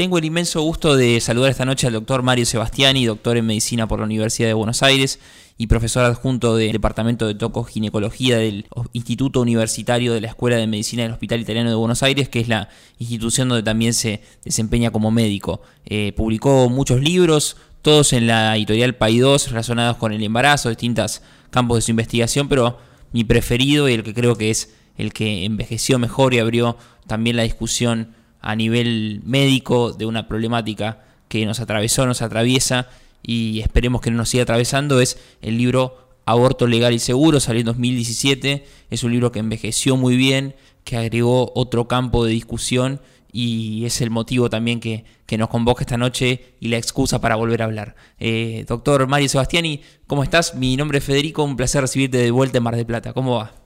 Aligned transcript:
Tengo 0.00 0.16
el 0.16 0.24
inmenso 0.24 0.62
gusto 0.62 0.96
de 0.96 1.20
saludar 1.20 1.50
esta 1.50 1.66
noche 1.66 1.86
al 1.86 1.92
doctor 1.92 2.22
Mario 2.22 2.46
Sebastiani, 2.46 3.04
doctor 3.04 3.36
en 3.36 3.44
medicina 3.44 3.86
por 3.86 3.98
la 3.98 4.06
Universidad 4.06 4.48
de 4.48 4.54
Buenos 4.54 4.82
Aires 4.82 5.20
y 5.58 5.66
profesor 5.66 6.06
adjunto 6.06 6.56
del 6.56 6.72
Departamento 6.72 7.26
de 7.26 7.34
Tocoginecología 7.34 8.38
del 8.38 8.66
Instituto 8.94 9.42
Universitario 9.42 10.14
de 10.14 10.22
la 10.22 10.28
Escuela 10.28 10.56
de 10.56 10.66
Medicina 10.66 11.02
del 11.02 11.12
Hospital 11.12 11.40
Italiano 11.40 11.68
de 11.68 11.76
Buenos 11.76 12.02
Aires, 12.02 12.30
que 12.30 12.40
es 12.40 12.48
la 12.48 12.70
institución 12.98 13.50
donde 13.50 13.62
también 13.62 13.92
se 13.92 14.22
desempeña 14.42 14.90
como 14.90 15.10
médico. 15.10 15.60
Eh, 15.84 16.14
publicó 16.16 16.70
muchos 16.70 17.02
libros, 17.02 17.58
todos 17.82 18.14
en 18.14 18.26
la 18.26 18.56
editorial 18.56 18.94
Paidós, 18.94 19.50
relacionados 19.50 19.98
con 19.98 20.14
el 20.14 20.22
embarazo, 20.22 20.70
distintos 20.70 21.20
campos 21.50 21.76
de 21.76 21.82
su 21.82 21.90
investigación, 21.90 22.48
pero 22.48 22.78
mi 23.12 23.24
preferido 23.24 23.86
y 23.86 23.92
el 23.92 24.02
que 24.02 24.14
creo 24.14 24.34
que 24.34 24.48
es 24.48 24.72
el 24.96 25.12
que 25.12 25.44
envejeció 25.44 25.98
mejor 25.98 26.32
y 26.32 26.38
abrió 26.38 26.78
también 27.06 27.36
la 27.36 27.42
discusión 27.42 28.14
a 28.40 28.56
nivel 28.56 29.20
médico 29.24 29.92
de 29.92 30.06
una 30.06 30.28
problemática 30.28 31.04
que 31.28 31.46
nos 31.46 31.60
atravesó, 31.60 32.06
nos 32.06 32.22
atraviesa 32.22 32.88
y 33.22 33.60
esperemos 33.60 34.00
que 34.00 34.10
no 34.10 34.18
nos 34.18 34.28
siga 34.28 34.42
atravesando, 34.42 35.00
es 35.00 35.18
el 35.42 35.58
libro 35.58 36.08
Aborto 36.26 36.66
Legal 36.66 36.94
y 36.94 36.98
Seguro, 36.98 37.40
salió 37.40 37.60
en 37.60 37.66
2017, 37.66 38.64
es 38.90 39.04
un 39.04 39.12
libro 39.12 39.32
que 39.32 39.38
envejeció 39.38 39.96
muy 39.96 40.16
bien, 40.16 40.54
que 40.84 40.96
agregó 40.96 41.52
otro 41.54 41.88
campo 41.88 42.24
de 42.24 42.32
discusión 42.32 43.00
y 43.32 43.84
es 43.84 44.00
el 44.00 44.10
motivo 44.10 44.50
también 44.50 44.80
que, 44.80 45.04
nos 45.38 45.48
convoca 45.48 45.82
esta 45.82 45.96
noche 45.96 46.56
y 46.58 46.68
la 46.68 46.76
excusa 46.76 47.20
para 47.20 47.36
volver 47.36 47.62
a 47.62 47.66
hablar. 47.66 47.94
Eh, 48.18 48.64
doctor 48.66 49.06
Mario 49.06 49.28
Sebastiani, 49.28 49.80
¿cómo 50.08 50.24
estás? 50.24 50.56
Mi 50.56 50.76
nombre 50.76 50.98
es 50.98 51.04
Federico, 51.04 51.44
un 51.44 51.56
placer 51.56 51.82
recibirte 51.82 52.18
de 52.18 52.32
vuelta 52.32 52.58
en 52.58 52.64
Mar 52.64 52.74
de 52.74 52.84
Plata. 52.84 53.12
¿Cómo 53.12 53.36
va? 53.36 53.59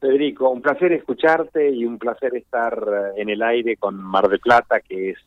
Federico, 0.00 0.48
un 0.48 0.62
placer 0.62 0.92
escucharte 0.92 1.70
y 1.70 1.84
un 1.84 1.98
placer 1.98 2.34
estar 2.34 2.72
eh, 2.74 3.20
en 3.20 3.28
el 3.28 3.42
aire 3.42 3.76
con 3.76 3.96
Mar 3.96 4.28
de 4.28 4.38
Plata, 4.38 4.80
que 4.80 5.10
es 5.10 5.18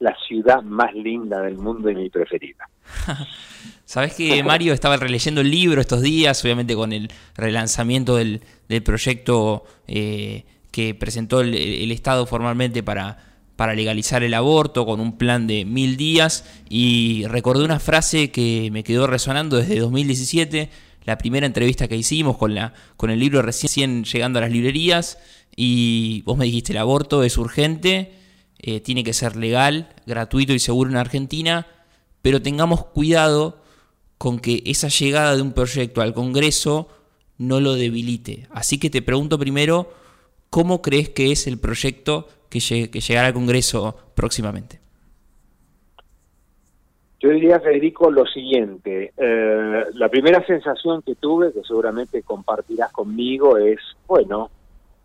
la 0.00 0.16
ciudad 0.26 0.62
más 0.62 0.92
linda 0.94 1.40
del 1.40 1.56
mundo 1.56 1.88
y 1.88 1.94
mi 1.94 2.10
preferida. 2.10 2.68
Sabes 3.84 4.14
que 4.14 4.42
Mario 4.42 4.72
estaba 4.72 4.96
releyendo 4.96 5.40
el 5.40 5.50
libro 5.50 5.80
estos 5.80 6.02
días, 6.02 6.42
obviamente 6.44 6.74
con 6.74 6.92
el 6.92 7.10
relanzamiento 7.36 8.16
del, 8.16 8.40
proyecto 8.84 9.64
eh, 9.86 10.44
que 10.72 10.94
presentó 10.94 11.40
el, 11.40 11.90
Estado 11.92 12.26
formalmente 12.26 12.82
para, 12.82 13.18
para 13.56 13.74
legalizar 13.74 14.24
el 14.24 14.34
aborto 14.34 14.84
con 14.84 15.00
un 15.00 15.16
plan 15.16 15.46
de 15.46 15.64
mil 15.64 15.96
días 15.96 16.62
y 16.68 17.24
recordé 17.28 17.64
una 17.64 17.78
frase 17.78 18.32
que 18.32 18.70
me 18.72 18.82
quedó 18.82 19.06
resonando 19.06 19.58
desde 19.58 19.78
2017 19.78 20.70
la 21.04 21.18
primera 21.18 21.46
entrevista 21.46 21.88
que 21.88 21.96
hicimos 21.96 22.36
con, 22.36 22.54
la, 22.54 22.74
con 22.96 23.10
el 23.10 23.18
libro 23.18 23.42
recién 23.42 24.04
llegando 24.04 24.38
a 24.38 24.42
las 24.42 24.50
librerías 24.50 25.18
y 25.56 26.22
vos 26.22 26.36
me 26.36 26.46
dijiste 26.46 26.72
el 26.72 26.78
aborto 26.78 27.22
es 27.22 27.38
urgente, 27.38 28.14
eh, 28.58 28.80
tiene 28.80 29.04
que 29.04 29.12
ser 29.12 29.36
legal, 29.36 29.94
gratuito 30.06 30.52
y 30.52 30.58
seguro 30.58 30.90
en 30.90 30.96
Argentina, 30.96 31.66
pero 32.22 32.42
tengamos 32.42 32.86
cuidado 32.86 33.62
con 34.18 34.38
que 34.38 34.62
esa 34.66 34.88
llegada 34.88 35.36
de 35.36 35.42
un 35.42 35.52
proyecto 35.52 36.00
al 36.00 36.14
Congreso 36.14 36.88
no 37.36 37.60
lo 37.60 37.74
debilite. 37.74 38.48
Así 38.50 38.78
que 38.78 38.90
te 38.90 39.02
pregunto 39.02 39.38
primero, 39.38 39.92
¿cómo 40.50 40.80
crees 40.80 41.10
que 41.10 41.32
es 41.32 41.46
el 41.46 41.58
proyecto 41.58 42.28
que, 42.48 42.90
que 42.90 43.00
llegará 43.00 43.28
al 43.28 43.34
Congreso 43.34 43.96
próximamente? 44.14 44.83
Yo 47.24 47.30
diría, 47.30 47.58
Federico, 47.58 48.10
lo 48.10 48.26
siguiente. 48.26 49.14
Eh, 49.16 49.84
la 49.94 50.10
primera 50.10 50.44
sensación 50.44 51.00
que 51.00 51.14
tuve, 51.14 51.54
que 51.54 51.62
seguramente 51.62 52.22
compartirás 52.22 52.92
conmigo, 52.92 53.56
es, 53.56 53.78
bueno, 54.06 54.50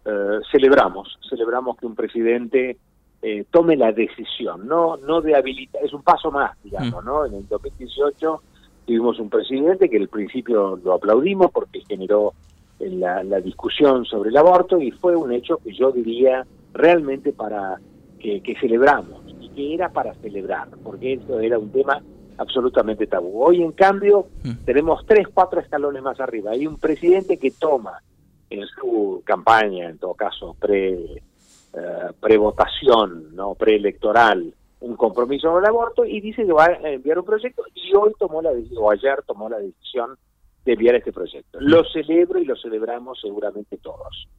eh, 0.03 0.39
celebramos, 0.51 1.17
celebramos 1.29 1.77
que 1.77 1.85
un 1.85 1.95
presidente 1.95 2.75
eh, 3.21 3.45
tome 3.49 3.77
la 3.77 3.93
decisión, 3.93 4.67
no, 4.67 4.97
no 4.97 5.21
de 5.21 5.33
habilitar, 5.33 5.81
es 5.81 5.93
un 5.93 6.03
paso 6.03 6.29
más, 6.29 6.61
digamos, 6.61 7.01
mm. 7.01 7.07
¿no? 7.07 7.25
En 7.25 7.35
el 7.35 7.47
2018 7.47 8.41
tuvimos 8.85 9.17
un 9.17 9.29
presidente 9.29 9.89
que 9.89 9.95
al 9.95 10.09
principio 10.09 10.77
lo 10.83 10.95
aplaudimos 10.95 11.51
porque 11.51 11.85
generó 11.87 12.33
la, 12.79 13.23
la 13.23 13.39
discusión 13.39 14.03
sobre 14.03 14.31
el 14.31 14.35
aborto 14.35 14.81
y 14.81 14.91
fue 14.91 15.15
un 15.15 15.31
hecho 15.31 15.55
que 15.63 15.73
yo 15.73 15.93
diría 15.93 16.45
realmente 16.73 17.31
para 17.31 17.79
que, 18.19 18.41
que 18.41 18.59
celebramos 18.59 19.28
que 19.59 19.73
era 19.73 19.89
para 19.89 20.13
celebrar, 20.15 20.69
porque 20.81 21.15
eso 21.15 21.37
era 21.41 21.59
un 21.59 21.69
tema 21.69 22.01
absolutamente 22.37 23.07
tabú. 23.07 23.43
Hoy, 23.43 23.61
en 23.61 23.73
cambio, 23.73 24.27
hmm. 24.41 24.63
tenemos 24.63 25.05
tres, 25.05 25.27
cuatro 25.33 25.59
escalones 25.59 26.01
más 26.01 26.17
arriba. 26.21 26.51
Hay 26.51 26.65
un 26.65 26.77
presidente 26.77 27.37
que 27.37 27.51
toma 27.51 28.01
en 28.49 28.65
su 28.67 29.21
campaña, 29.25 29.89
en 29.89 29.97
todo 29.97 30.13
caso, 30.13 30.55
pre, 30.57 31.15
eh, 31.73 32.09
pre-votación, 32.21 33.35
¿no? 33.35 33.53
preelectoral, 33.55 34.53
un 34.79 34.95
compromiso 34.95 35.51
con 35.51 35.61
el 35.61 35.69
aborto 35.69 36.05
y 36.05 36.21
dice 36.21 36.45
que 36.45 36.53
va 36.53 36.67
a 36.67 36.89
enviar 36.89 37.19
un 37.19 37.25
proyecto 37.25 37.63
y 37.75 37.93
hoy 37.93 38.13
tomó 38.17 38.41
la 38.41 38.53
decisión, 38.53 38.81
o 38.81 38.91
ayer 38.91 39.21
tomó 39.27 39.49
la 39.49 39.59
decisión 39.59 40.17
de 40.63 40.71
enviar 40.71 40.95
este 40.95 41.11
proyecto. 41.11 41.59
Lo 41.59 41.83
celebro 41.83 42.39
y 42.39 42.45
lo 42.45 42.55
celebramos 42.55 43.19
seguramente 43.19 43.75
todos. 43.75 44.29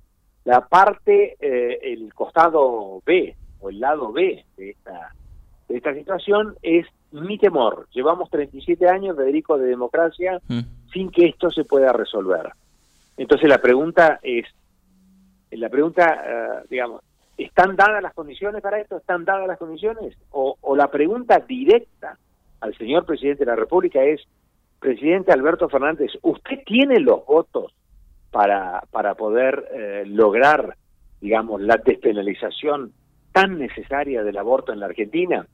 La 0.45 0.67
parte, 0.67 1.37
eh, 1.39 1.79
el 1.83 2.15
costado 2.15 3.03
B, 3.05 3.37
o 3.61 3.71
el 3.71 3.81
lado 3.81 4.13
B 4.13 4.45
de 4.57 4.71
esta, 4.71 5.15
de 5.69 5.77
esta 5.77 5.95
situación 5.95 6.57
es 6.63 6.87
mi 7.13 7.39
temor. 7.39 7.89
Llevamos 7.93 8.31
37 8.31 8.89
años, 8.89 9.17
Federico, 9.17 9.59
de 9.59 9.69
democracia 9.69 10.41
mm. 10.49 10.61
sin 10.93 11.11
que 11.11 11.27
esto 11.27 11.51
se 11.51 11.65
pueda 11.65 11.93
resolver. 11.93 12.51
Entonces 13.17 13.49
la 13.49 13.59
pregunta 13.59 14.19
es, 14.23 14.47
la 15.51 15.69
pregunta, 15.69 16.23
eh, 16.27 16.67
digamos, 16.71 17.03
¿están 17.37 17.77
dadas 17.77 18.03
las 18.03 18.15
condiciones 18.15 18.63
para 18.63 18.81
esto? 18.81 18.97
¿Están 18.97 19.25
dadas 19.25 19.47
las 19.47 19.59
condiciones? 19.59 20.17
O, 20.31 20.57
la 20.77 20.91
pregunta 20.91 21.39
directa 21.41 22.19
al 22.61 22.77
señor 22.77 23.05
presidente 23.05 23.45
de 23.45 23.51
la 23.51 23.57
República 23.57 24.03
es, 24.03 24.23
presidente 24.79 25.33
Alberto 25.33 25.69
Fernández, 25.69 26.13
¿usted 26.23 26.61
tiene 26.65 27.01
los 27.01 27.27
votos 27.27 27.75
para, 28.31 28.83
para 28.91 29.15
poder 29.15 29.69
eh, 29.73 30.05
lograr, 30.07 30.77
digamos, 31.21 31.61
la 31.61 31.77
despenalización 31.77 32.93
tan 33.33 33.59
necesaria 33.59 34.23
del 34.23 34.39
aborto 34.39 34.73
en 34.73 34.81
la 34.81 34.87
Argentina. 34.87 35.47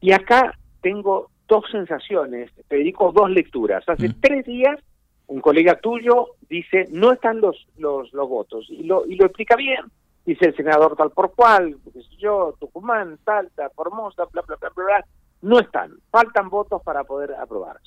Y 0.00 0.12
acá 0.12 0.58
tengo 0.80 1.30
dos 1.48 1.64
sensaciones, 1.70 2.50
te 2.68 2.76
dedico 2.76 3.12
dos 3.12 3.30
lecturas. 3.30 3.88
Hace 3.88 4.08
mm. 4.08 4.20
tres 4.20 4.46
días 4.46 4.80
un 5.26 5.40
colega 5.40 5.78
tuyo 5.80 6.28
dice, 6.48 6.86
no 6.90 7.12
están 7.12 7.40
los, 7.40 7.66
los, 7.78 8.12
los 8.12 8.28
votos, 8.28 8.66
y 8.68 8.84
lo, 8.84 9.06
y 9.06 9.16
lo 9.16 9.26
explica 9.26 9.56
bien. 9.56 9.80
Dice 10.24 10.46
el 10.46 10.56
senador 10.56 10.96
tal 10.96 11.10
por 11.10 11.34
cual, 11.34 11.76
yo, 12.18 12.54
Tucumán, 12.58 13.18
Salta, 13.24 13.70
Formosa, 13.70 14.24
bla, 14.32 14.42
bla, 14.42 14.56
bla, 14.56 14.70
bla, 14.74 14.84
bla, 14.84 15.04
no 15.42 15.58
están, 15.60 15.92
faltan 16.10 16.48
votos 16.48 16.82
para 16.82 17.04
poder 17.04 17.34
aprobar. 17.34 17.78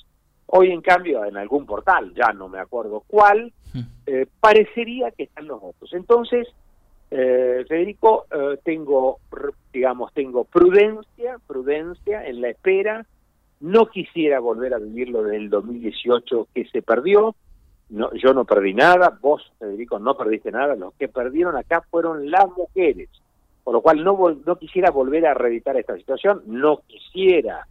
Hoy, 0.46 0.70
en 0.70 0.80
cambio, 0.80 1.24
en 1.24 1.36
algún 1.36 1.66
portal, 1.66 2.14
ya 2.14 2.32
no 2.32 2.48
me 2.48 2.60
acuerdo 2.60 3.02
cuál, 3.06 3.52
mm. 3.74 3.80
eh, 4.06 4.26
parecería 4.40 5.10
que 5.10 5.24
están 5.24 5.46
los 5.46 5.60
votos. 5.60 5.92
Entonces, 5.92 6.48
eh, 7.10 7.64
Federico, 7.66 8.26
eh, 8.30 8.58
tengo, 8.62 9.20
digamos, 9.72 10.12
tengo 10.12 10.44
prudencia, 10.44 11.38
prudencia 11.46 12.26
en 12.26 12.40
la 12.40 12.50
espera. 12.50 13.06
No 13.60 13.86
quisiera 13.86 14.40
volver 14.40 14.74
a 14.74 14.78
vivir 14.78 15.08
lo 15.08 15.22
del 15.22 15.48
2018 15.48 16.48
que 16.54 16.66
se 16.68 16.82
perdió. 16.82 17.34
No, 17.90 18.12
yo 18.12 18.34
no 18.34 18.44
perdí 18.44 18.74
nada, 18.74 19.18
vos, 19.20 19.50
Federico, 19.58 19.98
no 19.98 20.16
perdiste 20.16 20.52
nada. 20.52 20.76
Los 20.76 20.94
que 20.94 21.08
perdieron 21.08 21.56
acá 21.56 21.82
fueron 21.90 22.30
las 22.30 22.46
mujeres. 22.56 23.08
Por 23.64 23.74
lo 23.74 23.80
cual 23.80 24.04
no, 24.04 24.16
no 24.44 24.56
quisiera 24.56 24.90
volver 24.90 25.26
a 25.26 25.34
reeditar 25.34 25.76
esta 25.76 25.96
situación. 25.96 26.42
No 26.46 26.82
quisiera 26.86 27.66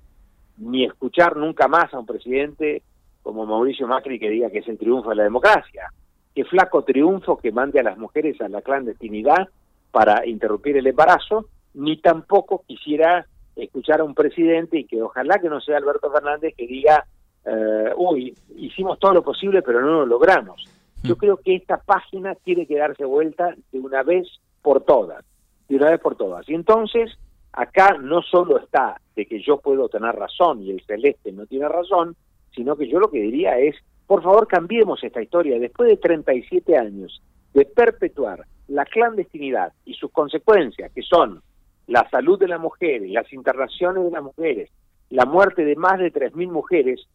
ni 0.57 0.85
escuchar 0.85 1.37
nunca 1.37 1.67
más 1.67 1.93
a 1.93 1.99
un 1.99 2.05
presidente 2.05 2.81
como 3.21 3.45
Mauricio 3.45 3.87
Macri 3.87 4.19
que 4.19 4.29
diga 4.29 4.49
que 4.49 4.59
es 4.59 4.67
el 4.67 4.77
triunfo 4.77 5.09
de 5.09 5.17
la 5.17 5.23
democracia 5.23 5.91
qué 6.37 6.45
flaco 6.45 6.83
triunfo 6.83 7.37
que 7.37 7.51
mande 7.51 7.79
a 7.79 7.83
las 7.83 7.97
mujeres 7.97 8.39
a 8.41 8.47
la 8.47 8.61
clandestinidad 8.61 9.49
para 9.89 10.23
interrumpir 10.27 10.77
el 10.77 10.85
embarazo, 10.85 11.47
ni 11.73 11.97
tampoco 11.97 12.63
quisiera 12.67 13.25
escuchar 13.55 14.01
a 14.01 14.03
un 14.03 14.13
presidente 14.13 14.78
y 14.78 14.84
que 14.84 15.01
ojalá 15.01 15.39
que 15.39 15.49
no 15.49 15.59
sea 15.59 15.78
Alberto 15.78 16.11
Fernández 16.11 16.53
que 16.55 16.67
diga, 16.67 17.07
eh, 17.43 17.91
uy, 17.97 18.37
hicimos 18.55 18.99
todo 18.99 19.16
lo 19.16 19.23
posible 19.23 19.63
pero 19.63 19.81
no 19.81 19.87
lo 19.87 20.05
logramos. 20.05 20.63
Yo 21.01 21.16
mm. 21.16 21.17
creo 21.17 21.37
que 21.37 21.55
esta 21.55 21.78
página 21.78 22.35
tiene 22.35 22.67
que 22.67 22.78
darse 22.78 23.03
vuelta 23.03 23.55
de 23.72 23.79
una 23.79 24.03
vez 24.03 24.28
por 24.61 24.83
todas, 24.83 25.25
de 25.67 25.75
una 25.78 25.90
vez 25.90 25.99
por 25.99 26.17
todas. 26.17 26.47
Y 26.47 26.53
entonces, 26.53 27.17
acá 27.51 27.97
no 27.99 28.22
solo 28.22 28.59
está 28.59 29.01
de 29.16 29.25
que 29.25 29.41
yo 29.41 29.57
puedo 29.57 29.90
tener 29.90 30.13
razón 30.13 30.61
y 30.61 30.69
el 30.69 30.85
celeste 30.85 31.31
no 31.31 31.47
tiene 31.47 31.67
razón, 31.67 32.16
sino 32.53 32.75
que 32.75 32.87
yo 32.87 32.99
lo 32.99 33.09
que 33.09 33.22
diría 33.22 33.57
es 33.57 33.75
por 34.07 34.23
favor, 34.23 34.47
cambiemos 34.47 35.03
esta 35.03 35.21
historia. 35.21 35.59
Después 35.59 35.89
de 35.89 35.97
37 35.97 36.77
años 36.77 37.21
de 37.53 37.65
perpetuar 37.65 38.45
la 38.69 38.85
clandestinidad 38.85 39.73
y 39.85 39.93
sus 39.93 40.11
consecuencias, 40.11 40.91
que 40.93 41.01
son 41.01 41.41
la 41.87 42.09
salud 42.09 42.39
de 42.39 42.47
las 42.47 42.59
mujeres, 42.59 43.09
las 43.11 43.31
internaciones 43.31 44.05
de 44.05 44.11
las 44.11 44.23
mujeres, 44.23 44.69
la 45.09 45.25
muerte 45.25 45.63
de 45.63 45.75
más 45.75 45.99
de 45.99 46.11
3.000 46.11 46.51
mujeres 46.51 47.07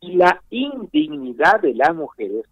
y 0.00 0.14
la 0.14 0.42
indignidad 0.50 1.60
de 1.60 1.74
las 1.74 1.94
mujeres, 1.94 2.44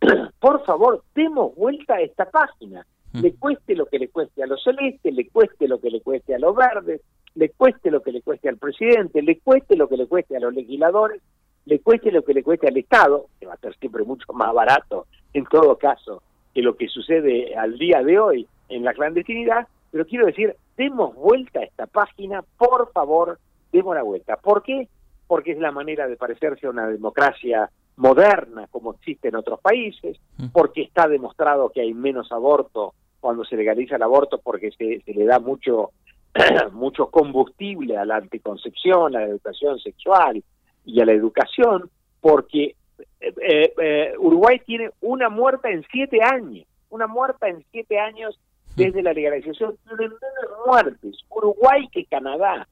por 0.40 0.64
favor, 0.64 1.02
demos 1.14 1.54
vuelta 1.54 1.94
a 1.94 2.00
esta 2.00 2.30
página. 2.30 2.86
Mm. 3.12 3.20
Le 3.20 3.34
cueste 3.34 3.74
lo 3.74 3.86
que 3.86 3.98
le 3.98 4.08
cueste 4.08 4.42
a 4.42 4.46
los 4.46 4.62
celestes, 4.62 5.14
le 5.14 5.28
cueste 5.28 5.68
lo 5.68 5.80
que 5.80 5.90
le 5.90 6.00
cueste 6.00 6.34
a 6.34 6.38
los 6.38 6.54
verdes, 6.54 7.00
le 7.34 7.50
cueste 7.50 7.90
lo 7.90 8.02
que 8.02 8.12
le 8.12 8.22
cueste 8.22 8.48
al 8.48 8.56
presidente, 8.56 9.22
le 9.22 9.38
cueste 9.38 9.76
lo 9.76 9.88
que 9.88 9.96
le 9.96 10.06
cueste 10.06 10.36
a 10.36 10.40
los 10.40 10.52
legisladores, 10.54 11.22
le 11.68 11.80
cueste 11.80 12.10
lo 12.10 12.22
que 12.22 12.32
le 12.32 12.42
cueste 12.42 12.66
al 12.66 12.76
Estado, 12.78 13.26
que 13.38 13.44
va 13.44 13.52
a 13.52 13.58
ser 13.58 13.76
siempre 13.76 14.02
mucho 14.02 14.32
más 14.32 14.54
barato 14.54 15.06
en 15.34 15.44
todo 15.44 15.76
caso 15.76 16.22
que 16.54 16.62
lo 16.62 16.76
que 16.76 16.88
sucede 16.88 17.54
al 17.54 17.78
día 17.78 18.02
de 18.02 18.18
hoy 18.18 18.48
en 18.70 18.84
la 18.84 18.94
clandestinidad, 18.94 19.68
pero 19.90 20.06
quiero 20.06 20.24
decir, 20.24 20.56
demos 20.78 21.14
vuelta 21.14 21.60
a 21.60 21.64
esta 21.64 21.86
página, 21.86 22.42
por 22.56 22.90
favor, 22.92 23.38
demos 23.70 23.94
la 23.94 24.02
vuelta. 24.02 24.36
¿Por 24.38 24.62
qué? 24.62 24.88
Porque 25.26 25.52
es 25.52 25.58
la 25.58 25.70
manera 25.70 26.08
de 26.08 26.16
parecerse 26.16 26.66
a 26.66 26.70
una 26.70 26.88
democracia 26.88 27.70
moderna 27.96 28.66
como 28.70 28.94
existe 28.94 29.28
en 29.28 29.36
otros 29.36 29.60
países, 29.60 30.16
mm. 30.38 30.48
porque 30.48 30.82
está 30.82 31.06
demostrado 31.06 31.68
que 31.68 31.82
hay 31.82 31.92
menos 31.92 32.32
aborto 32.32 32.94
cuando 33.20 33.44
se 33.44 33.56
legaliza 33.56 33.96
el 33.96 34.02
aborto 34.02 34.40
porque 34.42 34.70
se, 34.70 35.02
se 35.02 35.12
le 35.12 35.26
da 35.26 35.38
mucho 35.38 35.90
mucho 36.72 37.10
combustible 37.10 37.98
a 37.98 38.06
la 38.06 38.16
anticoncepción, 38.16 39.14
a 39.16 39.20
la 39.20 39.26
educación 39.26 39.78
sexual 39.80 40.42
y 40.88 41.00
a 41.02 41.04
la 41.04 41.12
educación, 41.12 41.90
porque 42.20 42.74
eh, 43.20 43.34
eh, 43.42 43.74
eh, 43.78 44.14
Uruguay 44.18 44.60
tiene 44.64 44.90
una 45.02 45.28
muerta 45.28 45.70
en 45.70 45.84
siete 45.92 46.18
años, 46.22 46.66
una 46.88 47.06
muerta 47.06 47.46
en 47.46 47.62
siete 47.70 47.98
años 48.00 48.40
desde 48.74 49.02
la 49.02 49.12
legalización, 49.12 49.76
tiene 49.86 50.08
menos 50.08 50.66
muertes 50.66 51.16
Uruguay 51.28 51.88
que 51.92 52.06
Canadá. 52.06 52.66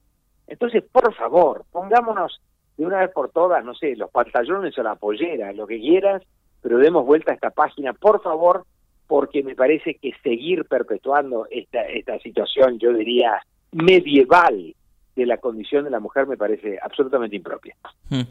Entonces, 0.47 0.83
por 0.91 1.13
favor, 1.15 1.65
pongámonos 1.71 2.41
de 2.79 2.87
una 2.87 3.01
vez 3.01 3.11
por 3.11 3.31
todas, 3.31 3.63
no 3.65 3.75
sé, 3.75 3.97
los 3.97 4.11
pantalones 4.11 4.79
o 4.79 4.83
la 4.83 4.95
pollera, 4.95 5.53
lo 5.53 5.67
que 5.67 5.79
quieras, 5.79 6.23
pero 6.63 6.79
demos 6.79 7.05
vuelta 7.05 7.33
a 7.33 7.35
esta 7.35 7.51
página, 7.51 7.93
por 7.93 8.23
favor, 8.23 8.65
porque 9.07 9.43
me 9.43 9.55
parece 9.55 9.97
que 9.97 10.13
seguir 10.23 10.65
perpetuando 10.65 11.47
esta, 11.51 11.83
esta 11.83 12.19
situación, 12.21 12.79
yo 12.79 12.95
diría, 12.95 13.43
medieval 13.73 14.75
de 15.17 15.27
la 15.27 15.39
condición 15.39 15.85
de 15.85 15.91
la 15.91 15.99
mujer 15.99 16.27
me 16.27 16.37
parece 16.37 16.79
absolutamente 16.83 17.37
impropia. 17.37 17.75
Hmm. 18.11 18.23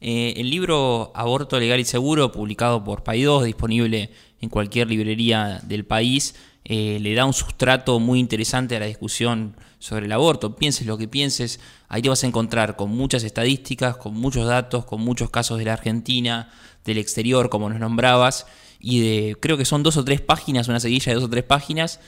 Eh, 0.00 0.34
el 0.36 0.50
libro 0.50 1.10
Aborto 1.14 1.58
Legal 1.58 1.80
y 1.80 1.84
Seguro, 1.84 2.30
publicado 2.30 2.84
por 2.84 3.02
Paidós, 3.02 3.44
disponible 3.44 4.10
en 4.40 4.50
cualquier 4.50 4.88
librería 4.88 5.60
del 5.62 5.86
país, 5.86 6.36
eh, 6.66 6.98
le 7.00 7.14
da 7.14 7.24
un 7.24 7.32
sustrato 7.32 7.98
muy 8.00 8.20
interesante 8.20 8.76
a 8.76 8.80
la 8.80 8.86
discusión 8.86 9.56
sobre 9.78 10.06
el 10.06 10.12
aborto. 10.12 10.56
Pienses 10.56 10.86
lo 10.86 10.98
que 10.98 11.08
pienses, 11.08 11.60
ahí 11.88 12.02
te 12.02 12.08
vas 12.08 12.22
a 12.24 12.26
encontrar 12.26 12.76
con 12.76 12.90
muchas 12.90 13.24
estadísticas, 13.24 13.96
con 13.96 14.14
muchos 14.14 14.46
datos, 14.46 14.84
con 14.84 15.00
muchos 15.00 15.30
casos 15.30 15.58
de 15.58 15.64
la 15.64 15.72
Argentina, 15.72 16.50
del 16.84 16.98
exterior, 16.98 17.48
como 17.48 17.70
nos 17.70 17.80
nombrabas, 17.80 18.46
y 18.78 19.00
de, 19.00 19.36
creo 19.40 19.56
que 19.56 19.64
son 19.64 19.82
dos 19.82 19.96
o 19.96 20.04
tres 20.04 20.20
páginas, 20.20 20.68
una 20.68 20.80
seguilla 20.80 21.12
de 21.12 21.14
dos 21.14 21.24
o 21.24 21.30
tres 21.30 21.44
páginas, 21.44 22.00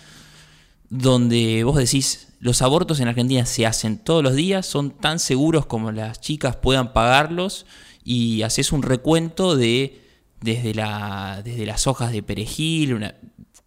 donde 0.91 1.65
vos 1.65 1.77
decís, 1.77 2.36
los 2.46 2.62
abortos 2.62 3.00
en 3.00 3.08
Argentina 3.08 3.44
se 3.44 3.66
hacen 3.66 3.98
todos 3.98 4.22
los 4.22 4.37
días, 4.37 4.66
son 4.66 4.90
tan 4.93 5.19
seguros 5.19 5.66
como 5.66 5.90
las 5.90 6.20
chicas 6.20 6.54
puedan 6.54 6.93
pagarlos 6.93 7.66
y 8.04 8.43
haces 8.43 8.70
un 8.70 8.84
recuento 8.84 9.56
de 9.56 10.00
desde, 10.40 10.72
la, 10.72 11.43
desde 11.44 11.66
las 11.66 11.88
hojas 11.88 12.12
de 12.12 12.22
perejil, 12.22 13.12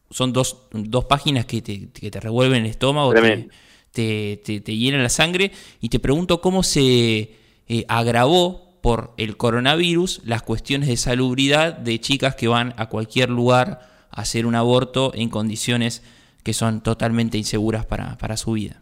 son 0.09 0.31
dos, 0.31 0.69
dos 0.71 1.03
páginas 1.03 1.45
que 1.45 1.61
te, 1.61 1.89
que 1.89 2.09
te, 2.09 2.21
revuelven 2.21 2.63
el 2.63 2.71
estómago, 2.71 3.13
te, 3.13 4.39
te, 4.45 4.61
te, 4.61 4.77
llenan 4.77 5.03
la 5.03 5.09
sangre 5.09 5.51
y 5.81 5.89
te 5.89 5.99
pregunto 5.99 6.39
cómo 6.39 6.63
se 6.63 7.35
eh, 7.67 7.85
agravó 7.89 8.79
por 8.81 9.13
el 9.17 9.35
coronavirus 9.35 10.21
las 10.23 10.41
cuestiones 10.41 10.87
de 10.87 10.95
salubridad 10.95 11.73
de 11.73 11.99
chicas 11.99 12.35
que 12.35 12.47
van 12.47 12.73
a 12.77 12.87
cualquier 12.87 13.29
lugar 13.29 13.81
a 14.09 14.21
hacer 14.21 14.45
un 14.45 14.55
aborto 14.55 15.11
en 15.15 15.27
condiciones 15.27 16.01
que 16.43 16.53
son 16.53 16.81
totalmente 16.81 17.37
inseguras 17.37 17.85
para, 17.85 18.17
para 18.17 18.37
su 18.37 18.53
vida. 18.53 18.81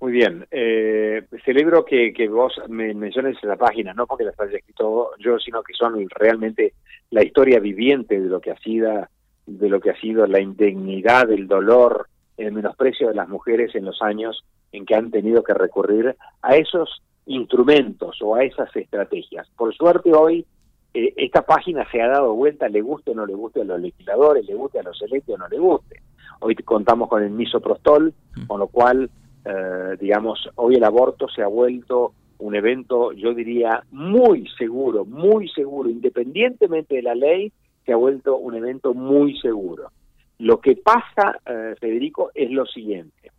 Muy 0.00 0.12
bien. 0.12 0.46
Eh, 0.50 1.24
celebro 1.44 1.84
que, 1.84 2.12
que 2.12 2.28
vos 2.28 2.52
me 2.68 2.94
menciones 2.94 3.36
la 3.42 3.56
página, 3.56 3.92
no 3.94 4.06
porque 4.06 4.24
las 4.24 4.38
haya 4.38 4.58
escrito 4.58 5.10
yo, 5.18 5.38
sino 5.38 5.62
que 5.62 5.74
son 5.74 6.08
realmente 6.10 6.74
la 7.10 7.24
historia 7.24 7.58
viviente 7.58 8.20
de 8.20 8.28
lo 8.28 8.40
que 8.40 8.52
ha 8.52 8.58
sido, 8.58 9.08
de 9.46 9.68
lo 9.68 9.80
que 9.80 9.90
ha 9.90 10.00
sido 10.00 10.26
la 10.26 10.40
indignidad, 10.40 11.30
el 11.32 11.48
dolor, 11.48 12.08
el 12.36 12.52
menosprecio 12.52 13.08
de 13.08 13.14
las 13.14 13.28
mujeres 13.28 13.74
en 13.74 13.86
los 13.86 14.00
años 14.00 14.44
en 14.70 14.86
que 14.86 14.94
han 14.94 15.10
tenido 15.10 15.42
que 15.42 15.54
recurrir 15.54 16.14
a 16.42 16.56
esos 16.56 17.02
instrumentos 17.26 18.18
o 18.22 18.36
a 18.36 18.44
esas 18.44 18.74
estrategias. 18.76 19.48
Por 19.56 19.74
suerte 19.74 20.12
hoy 20.12 20.46
eh, 20.94 21.12
esta 21.16 21.42
página 21.42 21.88
se 21.90 22.00
ha 22.00 22.08
dado 22.08 22.34
vuelta, 22.34 22.68
le 22.68 22.80
guste 22.80 23.10
o 23.10 23.14
no 23.14 23.26
le 23.26 23.34
guste 23.34 23.60
a 23.60 23.64
los 23.64 23.80
legisladores, 23.80 24.46
le 24.46 24.54
guste 24.54 24.80
a 24.80 24.82
los 24.82 25.00
electos 25.02 25.34
o 25.34 25.38
no 25.38 25.48
le 25.48 25.58
guste. 25.58 26.02
Hoy 26.40 26.54
contamos 26.56 27.08
con 27.08 27.22
el 27.22 27.30
misoprostol, 27.30 28.14
mm. 28.36 28.46
con 28.46 28.60
lo 28.60 28.68
cual, 28.68 29.10
eh, 29.44 29.96
digamos, 30.00 30.48
hoy 30.56 30.76
el 30.76 30.84
aborto 30.84 31.28
se 31.28 31.42
ha 31.42 31.48
vuelto 31.48 32.12
un 32.38 32.54
evento, 32.54 33.12
yo 33.12 33.34
diría, 33.34 33.82
muy 33.90 34.46
seguro, 34.56 35.04
muy 35.04 35.48
seguro, 35.48 35.90
independientemente 35.90 36.96
de 36.96 37.02
la 37.02 37.14
ley, 37.14 37.52
se 37.84 37.92
ha 37.92 37.96
vuelto 37.96 38.36
un 38.36 38.54
evento 38.54 38.94
muy 38.94 39.38
seguro. 39.40 39.90
Lo 40.38 40.60
que 40.60 40.76
pasa, 40.76 41.40
eh, 41.44 41.74
Federico, 41.80 42.30
es 42.34 42.50
lo 42.50 42.64
siguiente. 42.66 43.32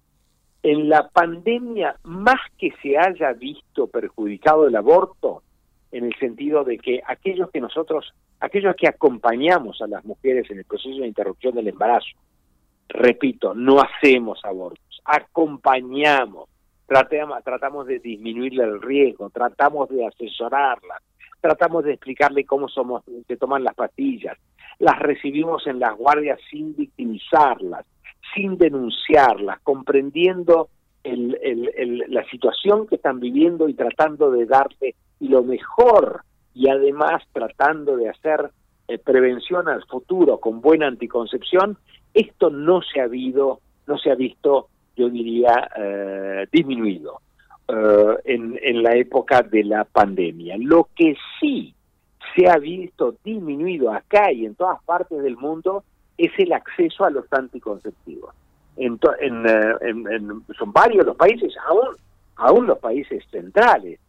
En 0.62 0.90
la 0.90 1.08
pandemia, 1.08 1.96
más 2.04 2.42
que 2.58 2.72
se 2.82 2.98
haya 2.98 3.32
visto 3.32 3.88
perjudicado 3.88 4.68
el 4.68 4.76
aborto, 4.76 5.44
en 5.92 6.06
el 6.06 6.16
sentido 6.20 6.64
de 6.64 6.78
que 6.78 7.02
aquellos 7.06 7.50
que 7.52 7.62
nosotros, 7.62 8.14
aquellos 8.40 8.76
que 8.76 8.88
acompañamos 8.88 9.82
a 9.82 9.88
las 9.88 10.06
mujeres 10.06 10.50
en 10.52 10.60
el 10.60 10.66
proceso 10.66 11.02
de 11.02 11.08
interrupción 11.08 11.56
del 11.56 11.68
embarazo, 11.68 12.18
repito, 12.88 13.54
no 13.54 13.80
hacemos 13.80 14.40
abortos, 14.44 15.02
acompañamos, 15.06 16.50
tratamos, 16.86 17.44
tratamos 17.44 17.88
de 17.88 18.00
disminuirle 18.00 18.64
el 18.64 18.82
riesgo, 18.82 19.30
tratamos 19.30 19.90
de 19.90 20.06
asesorarlas, 20.06 21.02
tratamos 21.42 21.84
de 21.86 21.94
explicarle 21.94 22.46
cómo 22.46 22.68
somos, 22.68 23.04
se 23.28 23.38
toman 23.38 23.64
las 23.64 23.76
pastillas, 23.76 24.38
las 24.80 25.00
recibimos 25.00 25.66
en 25.68 25.80
las 25.80 25.96
guardias 25.98 26.40
sin 26.50 26.76
victimizarlas, 26.76 27.86
sin 28.34 28.58
denunciarlas, 28.58 29.60
comprendiendo 29.62 30.70
la 31.04 32.26
situación 32.30 32.88
que 32.88 32.96
están 32.96 33.20
viviendo 33.20 33.70
y 33.70 33.74
tratando 33.74 34.32
de 34.32 34.46
darle 34.46 34.96
lo 35.28 35.44
mejor 35.44 36.24
y 36.54 36.70
además 36.70 37.24
tratando 37.34 37.98
de 37.98 38.10
hacer 38.10 38.52
eh, 38.88 38.98
prevención 38.98 39.68
al 39.68 39.84
futuro 39.86 40.40
con 40.40 40.62
buena 40.62 40.88
anticoncepción, 40.88 41.78
esto 42.14 42.50
no 42.50 42.82
se 42.82 43.02
ha 43.02 43.04
habido, 43.04 43.60
no 43.88 43.98
se 43.98 44.12
ha 44.12 44.16
visto, 44.16 44.70
yo 44.96 45.10
diría, 45.10 45.70
eh, 45.78 46.48
disminuido 46.52 47.22
eh, 47.68 48.18
en, 48.26 48.60
en 48.62 48.84
la 48.84 48.96
época 48.96 49.42
de 49.42 49.64
la 49.64 49.84
pandemia. 49.84 50.56
Lo 50.58 50.90
que 50.96 51.16
sí 51.40 51.76
se 52.36 52.50
ha 52.50 52.58
visto 52.58 53.16
disminuido 53.24 53.92
acá 53.92 54.32
y 54.32 54.46
en 54.46 54.56
todas 54.56 54.82
partes 54.84 55.22
del 55.22 55.38
mundo 55.38 55.84
es 56.18 56.32
el 56.38 56.54
acceso 56.54 57.06
a 57.06 57.10
los 57.10 57.32
anticonceptivos. 57.32 58.36
En, 58.76 59.00
en, 59.22 60.44
son 60.58 60.72
varios 60.72 61.06
los 61.06 61.16
países, 61.16 61.54
aún, 61.68 61.96
aún 62.38 62.68
los 62.68 62.80
países 62.80 63.24
centrales, 63.30 64.00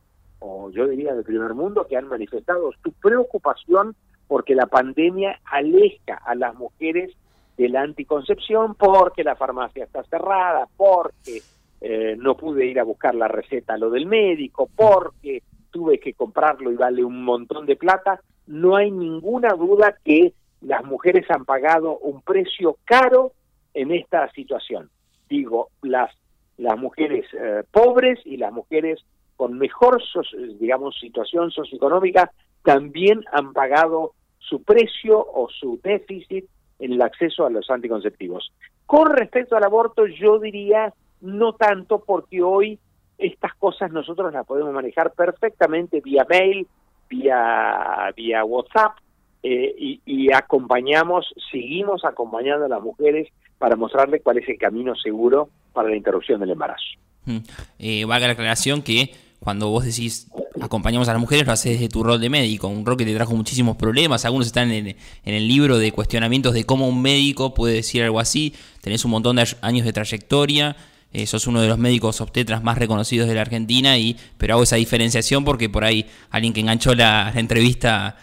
o 0.41 0.71
yo 0.71 0.87
diría 0.87 1.15
del 1.15 1.25
primer 1.25 1.55
mundo, 1.55 1.87
que 1.89 1.97
han 1.97 2.09
manifestado 2.09 2.73
su 2.83 2.93
preocupación 2.93 3.95
porque 4.27 4.55
la 4.55 4.67
pandemia 4.67 5.41
aleja 5.45 6.15
a 6.25 6.35
las 6.35 6.55
mujeres 6.55 7.13
de 7.57 7.69
la 7.69 7.83
anticoncepción, 7.83 8.75
porque 8.75 9.25
la 9.25 9.37
farmacia 9.37 9.85
está 9.85 10.03
cerrada, 10.05 10.69
porque 10.77 11.43
eh, 11.81 12.17
no 12.19 12.37
pude 12.37 12.67
ir 12.67 12.79
a 12.79 12.85
buscar 12.85 13.15
la 13.15 13.29
receta 13.29 13.75
a 13.75 13.79
lo 13.79 13.91
del 13.91 14.07
médico, 14.07 14.71
porque 14.75 15.43
tuve 15.71 15.99
que 15.99 16.15
comprarlo 16.15 16.71
y 16.71 16.77
vale 16.77 17.05
un 17.05 17.25
montón 17.25 17.67
de 17.67 17.77
plata, 17.77 18.21
no 18.47 18.77
hay 18.77 18.91
ninguna 18.91 19.51
duda 19.51 19.97
que 20.05 20.33
las 20.61 20.85
mujeres 20.85 21.31
han 21.31 21.45
pagado 21.45 21.99
un 21.99 22.23
precio 22.23 22.77
caro 22.85 23.33
en 23.75 23.93
esta 23.93 24.31
situación. 24.33 24.91
Digo, 25.29 25.71
las, 25.83 26.11
las 26.57 26.79
mujeres 26.79 27.27
eh, 27.33 27.63
pobres 27.71 28.19
y 28.25 28.37
las 28.37 28.53
mujeres 28.53 29.05
con 29.41 29.57
mejor, 29.57 30.03
digamos, 30.59 31.01
situación 31.01 31.51
socioeconómica, 31.51 32.31
también 32.63 33.25
han 33.33 33.55
pagado 33.55 34.13
su 34.39 34.63
precio 34.63 35.19
o 35.19 35.49
su 35.49 35.81
déficit 35.83 36.45
en 36.79 36.93
el 36.93 37.01
acceso 37.01 37.47
a 37.47 37.51
los 37.51 37.71
anticonceptivos. 37.71 38.53
Con 38.85 39.11
respecto 39.17 39.57
al 39.57 39.65
aborto, 39.65 40.07
yo 40.07 40.39
diría 40.39 40.93
no 41.23 41.55
tanto 41.55 42.05
porque 42.07 42.43
hoy 42.43 42.79
estas 43.17 43.55
cosas 43.55 43.91
nosotros 43.91 44.31
las 44.31 44.45
podemos 44.45 44.75
manejar 44.75 45.15
perfectamente 45.15 46.03
vía 46.03 46.27
mail, 46.29 46.67
vía, 47.09 48.13
vía 48.15 48.45
WhatsApp, 48.45 48.99
eh, 49.43 50.01
y, 50.05 50.31
acompañamos, 50.35 51.33
seguimos 51.51 52.05
acompañando 52.05 52.67
a 52.67 52.69
las 52.69 52.83
mujeres 52.83 53.29
para 53.57 53.75
mostrarles 53.75 54.21
cuál 54.23 54.37
es 54.37 54.49
el 54.51 54.59
camino 54.59 54.95
seguro 54.97 55.49
para 55.73 55.89
la 55.89 55.97
interrupción 55.97 56.41
del 56.41 56.51
embarazo. 56.51 56.85
Mm. 57.25 57.39
Eh, 57.79 58.05
valga 58.05 58.27
la 58.27 58.35
aclaración 58.35 58.83
que 58.83 59.30
cuando 59.41 59.69
vos 59.71 59.85
decís 59.85 60.29
acompañamos 60.61 61.09
a 61.09 61.13
las 61.13 61.21
mujeres, 61.21 61.47
lo 61.47 61.53
haces 61.53 61.73
desde 61.73 61.89
tu 61.89 62.03
rol 62.03 62.21
de 62.21 62.29
médico, 62.29 62.69
un 62.69 62.85
rol 62.85 62.97
que 62.97 63.05
te 63.05 63.15
trajo 63.15 63.35
muchísimos 63.35 63.77
problemas, 63.77 64.25
algunos 64.25 64.47
están 64.47 64.71
en, 64.71 64.97
el 65.25 65.49
libro 65.49 65.79
de 65.79 65.91
cuestionamientos 65.93 66.53
de 66.53 66.65
cómo 66.65 66.87
un 66.87 67.01
médico 67.01 67.55
puede 67.55 67.75
decir 67.75 68.03
algo 68.03 68.21
así, 68.21 68.55
tenés 68.83 69.05
un 69.05 69.13
montón 69.13 69.37
de 69.37 69.49
años 69.63 69.87
de 69.87 69.93
trayectoria, 69.93 70.77
eh, 71.13 71.27
sos 71.27 71.47
uno 71.47 71.61
de 71.61 71.69
los 71.69 71.79
médicos 71.79 72.21
obstetras 72.21 72.63
más 72.63 72.79
reconocidos 72.79 73.27
de 73.27 73.35
la 73.35 73.41
Argentina, 73.41 73.99
y, 73.99 74.17
pero 74.39 74.55
hago 74.55 74.63
esa 74.63 74.77
diferenciación 74.77 75.45
porque 75.45 75.69
por 75.69 75.85
ahí 75.85 76.07
alguien 76.31 76.53
que 76.53 76.61
enganchó 76.61 76.95
la, 76.95 77.33
entrevista 77.35 78.17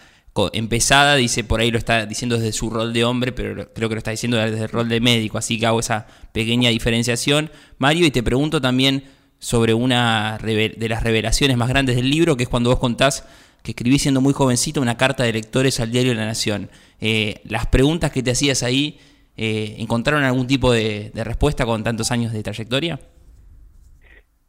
empezada 0.54 1.16
dice 1.16 1.44
por 1.44 1.62
ahí 1.62 1.72
lo 1.72 1.80
está 1.80 2.06
diciendo 2.06 2.36
desde 2.36 2.52
su 2.52 2.70
rol 2.70 2.94
de 2.94 3.04
hombre, 3.04 3.32
pero 3.32 3.74
creo 3.74 3.90
que 3.90 3.96
lo 3.96 3.98
está 3.98 4.12
diciendo 4.12 4.38
desde 4.38 4.66
el 4.66 4.70
rol 4.70 4.88
de 4.88 5.02
médico, 5.02 5.40
así 5.40 5.60
que 5.60 5.66
hago 5.66 5.80
esa 5.80 6.06
pequeña 6.32 6.70
diferenciación. 6.70 7.50
Mario, 7.80 8.06
y 8.06 8.12
te 8.12 8.22
pregunto 8.22 8.62
también 8.62 9.04
sobre 9.40 9.74
una 9.74 10.38
de 10.38 10.90
las 10.90 11.04
revelaciones 11.04 11.58
más 11.58 11.70
grandes 11.70 11.96
del 11.96 12.10
libro, 12.10 12.36
que 12.36 12.44
es 12.44 12.50
cuando 12.50 12.70
vos 12.70 12.80
contás 12.80 13.28
que 13.64 13.72
escribí 13.72 14.00
siendo 14.00 14.22
muy 14.22 14.34
jovencito 14.34 14.82
una 14.82 14.96
carta 14.96 15.24
de 15.24 15.34
lectores 15.34 15.80
al 15.80 15.92
diario 15.92 16.14
La 16.14 16.26
Nación. 16.26 16.70
Eh, 17.02 17.42
las 17.50 17.68
preguntas 17.68 18.12
que 18.12 18.24
te 18.24 18.32
hacías 18.32 18.64
ahí, 18.64 18.98
eh, 19.36 19.76
¿encontraron 19.80 20.24
algún 20.24 20.48
tipo 20.48 20.72
de, 20.72 21.12
respuesta 21.16 21.66
con 21.66 21.84
tantos 21.84 22.12
años 22.12 22.32
de 22.32 22.44
trayectoria? 22.44 22.98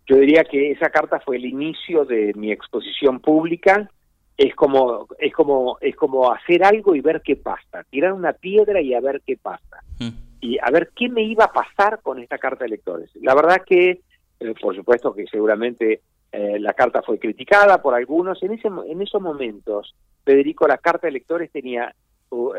Yo 0.07 0.17
diría 0.17 0.45
que 0.45 0.71
esa 0.71 0.89
carta 0.91 1.21
fue 1.21 1.37
el 1.37 1.45
inicio 1.45 2.05
de 2.05 2.33
mi 2.35 2.53
exposición 2.53 3.21
pública. 3.21 3.91
Es 4.37 4.55
como, 4.55 5.09
es 5.19 5.33
como, 5.33 5.79
es 5.81 5.97
como 5.97 6.33
hacer 6.33 6.65
algo 6.65 6.95
y 6.95 7.01
ver 7.01 7.21
qué 7.23 7.35
pasa. 7.35 7.85
Tirar 7.91 8.13
una 8.13 8.33
piedra 8.33 8.81
y 8.81 8.95
a 8.95 9.01
ver 9.01 9.21
qué 9.27 9.37
pasa. 9.37 9.83
Mm. 9.99 10.11
Y 10.41 10.59
a 10.63 10.71
ver 10.71 10.91
qué 10.95 11.09
me 11.09 11.25
iba 11.25 11.45
a 11.45 11.53
pasar 11.53 12.01
con 12.03 12.21
esta 12.21 12.39
carta 12.39 12.65
de 12.65 12.71
lectores. 12.71 13.11
La 13.17 13.35
verdad 13.35 13.63
que, 13.67 14.01
eh, 14.41 14.55
por 14.61 14.75
supuesto 14.75 15.15
que 15.15 15.27
seguramente 15.27 16.01
eh, 16.31 16.59
la 16.61 16.75
carta 16.75 17.03
fue 17.03 17.19
criticada 17.19 17.81
por 17.81 17.95
algunos. 17.95 18.43
En, 18.43 18.53
ese, 18.53 18.69
en 18.69 19.03
esos 19.03 19.21
momentos, 19.21 19.95
Federico, 20.25 20.67
la 20.67 20.79
carta 20.79 21.07
de 21.07 21.13
lectores 21.13 21.51
tenía, 21.51 21.95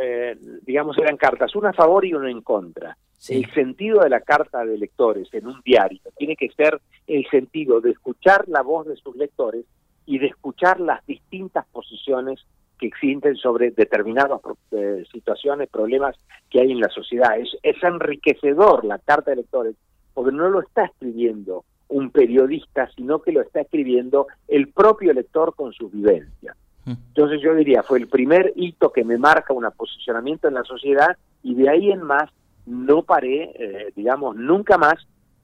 eh, 0.01 0.37
digamos, 0.63 0.97
eran 0.97 1.17
cartas, 1.17 1.55
una 1.55 1.69
a 1.69 1.73
favor 1.73 2.05
y 2.05 2.13
una 2.13 2.31
en 2.31 2.41
contra. 2.41 2.97
El 3.27 3.51
sentido 3.53 3.99
de 4.01 4.09
la 4.09 4.21
carta 4.21 4.63
de 4.63 4.77
lectores 4.77 5.27
en 5.33 5.47
un 5.47 5.61
diario 5.63 5.99
tiene 6.17 6.37
que 6.37 6.49
ser 6.49 6.79
el 7.05 7.27
sentido 7.29 7.81
de 7.81 7.91
escuchar 7.91 8.47
la 8.47 8.61
voz 8.61 8.87
de 8.87 8.95
sus 8.95 9.15
lectores 9.17 9.65
y 10.05 10.19
de 10.19 10.27
escuchar 10.27 10.79
las 10.79 11.05
distintas 11.05 11.65
posiciones 11.67 12.39
que 12.79 12.87
existen 12.87 13.35
sobre 13.35 13.71
determinadas 13.71 14.39
eh, 14.71 15.03
situaciones, 15.11 15.69
problemas 15.69 16.15
que 16.49 16.61
hay 16.61 16.71
en 16.71 16.79
la 16.79 16.87
sociedad. 16.89 17.37
Es, 17.37 17.49
es 17.61 17.83
enriquecedor 17.83 18.85
la 18.85 18.99
carta 18.99 19.31
de 19.31 19.37
lectores 19.37 19.75
porque 20.19 20.35
no 20.35 20.49
lo 20.49 20.59
está 20.59 20.83
escribiendo 20.83 21.63
un 21.87 22.11
periodista, 22.11 22.89
sino 22.93 23.21
que 23.21 23.31
lo 23.31 23.39
está 23.39 23.61
escribiendo 23.61 24.27
el 24.49 24.67
propio 24.67 25.13
lector 25.13 25.55
con 25.55 25.71
sus 25.71 25.93
vivencias. 25.93 26.57
Entonces 26.85 27.39
yo 27.41 27.55
diría, 27.55 27.83
fue 27.83 27.99
el 27.99 28.09
primer 28.09 28.51
hito 28.57 28.91
que 28.91 29.05
me 29.05 29.17
marca 29.17 29.53
un 29.53 29.65
posicionamiento 29.77 30.49
en 30.49 30.55
la 30.55 30.65
sociedad 30.65 31.15
y 31.41 31.55
de 31.55 31.69
ahí 31.69 31.89
en 31.89 32.01
más 32.01 32.29
no 32.65 33.03
paré, 33.03 33.53
eh, 33.57 33.93
digamos, 33.95 34.35
nunca 34.35 34.77
más. 34.77 34.95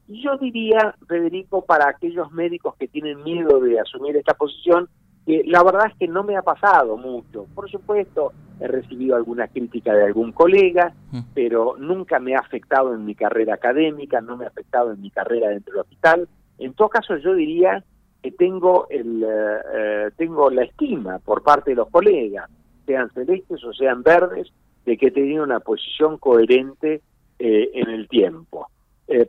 Y 0.09 0.21
yo 0.21 0.35
diría, 0.39 0.93
Federico, 1.07 1.63
para 1.63 1.87
aquellos 1.87 2.29
médicos 2.33 2.75
que 2.75 2.89
tienen 2.89 3.23
miedo 3.23 3.61
de 3.61 3.79
asumir 3.79 4.17
esta 4.17 4.33
posición, 4.33 4.89
que 5.25 5.43
la 5.45 5.63
verdad 5.63 5.87
es 5.91 5.97
que 5.97 6.07
no 6.07 6.23
me 6.23 6.37
ha 6.37 6.41
pasado 6.41 6.97
mucho. 6.97 7.47
Por 7.55 7.69
supuesto, 7.69 8.33
he 8.59 8.67
recibido 8.67 9.15
alguna 9.15 9.47
crítica 9.47 9.93
de 9.93 10.05
algún 10.05 10.31
colega, 10.31 10.93
mm. 11.11 11.19
pero 11.33 11.75
nunca 11.77 12.19
me 12.19 12.35
ha 12.35 12.39
afectado 12.39 12.93
en 12.93 13.05
mi 13.05 13.15
carrera 13.15 13.55
académica, 13.55 14.21
no 14.21 14.37
me 14.37 14.45
ha 14.45 14.49
afectado 14.49 14.91
en 14.91 15.01
mi 15.01 15.09
carrera 15.09 15.49
dentro 15.49 15.73
del 15.73 15.81
hospital. 15.81 16.27
En 16.59 16.73
todo 16.73 16.89
caso, 16.89 17.17
yo 17.17 17.33
diría 17.33 17.83
que 18.21 18.31
tengo, 18.31 18.87
el, 18.89 19.23
eh, 19.23 19.57
eh, 19.73 20.09
tengo 20.15 20.49
la 20.49 20.63
estima 20.63 21.19
por 21.19 21.43
parte 21.43 21.71
de 21.71 21.75
los 21.75 21.89
colegas, 21.89 22.49
sean 22.85 23.09
celestes 23.11 23.63
o 23.63 23.73
sean 23.73 24.03
verdes, 24.03 24.51
de 24.85 24.97
que 24.97 25.07
he 25.07 25.11
tenido 25.11 25.43
una 25.43 25.59
posición 25.59 26.19
coherente 26.19 27.01
eh, 27.39 27.71
en 27.73 27.89
el 27.89 28.07
tiempo. 28.07 28.67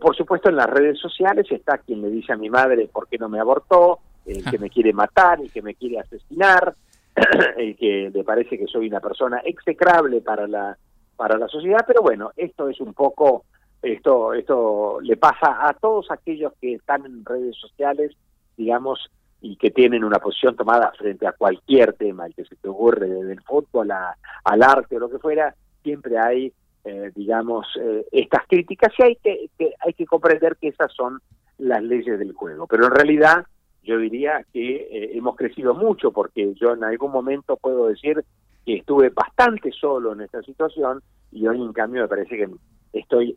por 0.00 0.16
supuesto, 0.16 0.48
en 0.48 0.56
las 0.56 0.70
redes 0.70 0.98
sociales 0.98 1.46
está 1.50 1.78
quien 1.78 2.00
le 2.00 2.10
dice 2.10 2.32
a 2.32 2.36
mi 2.36 2.48
madre 2.48 2.88
por 2.90 3.08
qué 3.08 3.18
no 3.18 3.28
me 3.28 3.38
abortó, 3.38 4.00
el 4.26 4.44
que 4.44 4.58
me 4.58 4.70
quiere 4.70 4.92
matar, 4.92 5.40
el 5.40 5.50
que 5.50 5.62
me 5.62 5.74
quiere 5.74 6.00
asesinar, 6.00 6.74
el 7.56 7.76
que 7.76 8.10
le 8.12 8.24
parece 8.24 8.58
que 8.58 8.66
soy 8.66 8.88
una 8.88 9.00
persona 9.00 9.38
execrable 9.44 10.20
para 10.20 10.46
la 10.46 10.76
para 11.16 11.38
la 11.38 11.48
sociedad, 11.48 11.82
pero 11.86 12.02
bueno, 12.02 12.30
esto 12.36 12.68
es 12.68 12.78
un 12.80 12.92
poco 12.92 13.44
esto 13.80 14.34
esto 14.34 14.98
le 15.00 15.16
pasa 15.16 15.66
a 15.66 15.72
todos 15.74 16.10
aquellos 16.10 16.52
que 16.60 16.74
están 16.74 17.06
en 17.06 17.24
redes 17.24 17.56
sociales, 17.56 18.12
digamos, 18.56 19.10
y 19.40 19.56
que 19.56 19.70
tienen 19.70 20.04
una 20.04 20.18
posición 20.18 20.56
tomada 20.56 20.92
frente 20.98 21.26
a 21.26 21.32
cualquier 21.32 21.94
tema, 21.94 22.26
el 22.26 22.34
que 22.34 22.44
se 22.44 22.56
te 22.56 22.68
ocurre, 22.68 23.06
desde 23.08 23.32
el 23.32 23.40
fútbol 23.42 23.90
al 23.90 24.62
arte 24.62 24.96
o 24.96 25.00
lo 25.00 25.10
que 25.10 25.18
fuera, 25.18 25.54
siempre 25.82 26.18
hay, 26.18 26.52
eh, 26.84 27.12
digamos, 27.14 27.66
eh, 27.80 28.04
estas 28.12 28.46
críticas 28.48 28.92
y 28.98 29.02
hay 29.02 29.16
que, 29.16 29.50
que, 29.58 29.72
hay 29.78 29.92
que 29.92 30.06
comprender 30.06 30.56
que 30.56 30.68
esas 30.68 30.92
son 30.92 31.20
las 31.58 31.82
leyes 31.82 32.18
del 32.18 32.32
juego. 32.32 32.66
Pero 32.66 32.86
en 32.86 32.92
realidad 32.92 33.46
yo 33.86 33.98
diría 33.98 34.44
que 34.52 34.76
eh, 34.76 35.10
hemos 35.14 35.36
crecido 35.36 35.74
mucho 35.74 36.10
porque 36.10 36.54
yo 36.54 36.74
en 36.74 36.84
algún 36.84 37.12
momento 37.12 37.56
puedo 37.56 37.86
decir 37.86 38.22
que 38.64 38.74
estuve 38.74 39.10
bastante 39.10 39.70
solo 39.70 40.12
en 40.12 40.22
esta 40.22 40.42
situación 40.42 41.00
y 41.30 41.46
hoy 41.46 41.62
en 41.62 41.72
cambio 41.72 42.02
me 42.02 42.08
parece 42.08 42.36
que 42.36 42.48
estoy, 42.92 43.36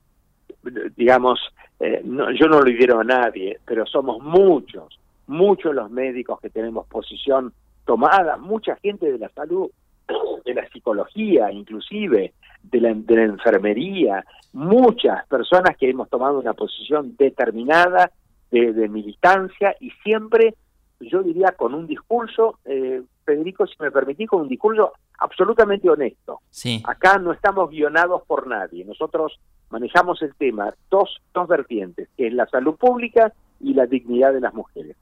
digamos, 0.96 1.40
eh, 1.80 2.02
yo 2.04 2.48
no 2.48 2.62
lo 2.62 2.64
dieron 2.64 3.02
a 3.02 3.22
nadie, 3.22 3.60
pero 3.66 3.86
somos 3.86 4.22
muchos, 4.24 5.00
muchos 5.28 5.76
los 5.76 5.92
médicos 5.92 6.40
que 6.42 6.50
tenemos 6.50 6.88
posición 6.88 7.54
tomada, 7.86 8.38
mucha 8.38 8.76
gente 8.78 9.12
de 9.12 9.20
la 9.20 9.30
salud, 9.30 9.70
de 10.46 10.54
la 10.54 10.68
psicología 10.70 11.52
inclusive, 11.52 12.34
de 12.64 12.82
la, 12.82 12.94
de 12.94 13.16
la 13.16 13.24
enfermería, 13.24 14.26
muchas 14.54 15.28
personas 15.28 15.78
que 15.78 15.90
hemos 15.90 16.10
tomado 16.10 16.40
una 16.40 16.54
posición 16.54 17.16
determinada 17.18 18.12
de, 18.52 18.90
militancia 18.90 19.76
y 19.80 19.92
siempre, 20.04 20.56
yo 21.00 21.22
diría, 21.24 21.52
con 21.52 21.74
un 21.74 21.88
discurso, 21.88 22.60
eh, 22.66 23.02
Federico, 23.26 23.68
si 23.68 23.76
me 23.80 23.92
permitís, 23.92 24.30
con 24.30 24.42
un 24.42 24.48
discurso 24.48 24.94
absolutamente 25.20 25.90
honesto. 25.90 26.40
Sí. 26.50 26.82
Acá 26.86 27.18
no 27.18 27.32
estamos 27.32 27.70
guionados 27.70 28.24
por 28.26 28.48
nadie. 28.48 28.86
Nosotros 28.86 29.40
manejamos 29.70 30.22
el 30.22 30.34
tema, 30.36 30.74
dos, 30.90 31.22
dos 31.34 31.48
vertientes, 31.48 32.10
que 32.18 32.28
es 32.28 32.34
la 32.34 32.48
salud 32.48 32.76
pública 32.76 33.34
y 33.60 33.74
la 33.74 33.86
dignidad 33.86 34.34
de 34.34 34.42
las 34.42 34.54
mujeres. 34.54 34.96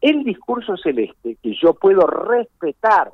El 0.00 0.24
discurso 0.24 0.76
celeste, 0.76 1.36
que 1.42 1.54
yo 1.60 1.74
puedo 1.74 2.06
respetar, 2.06 3.12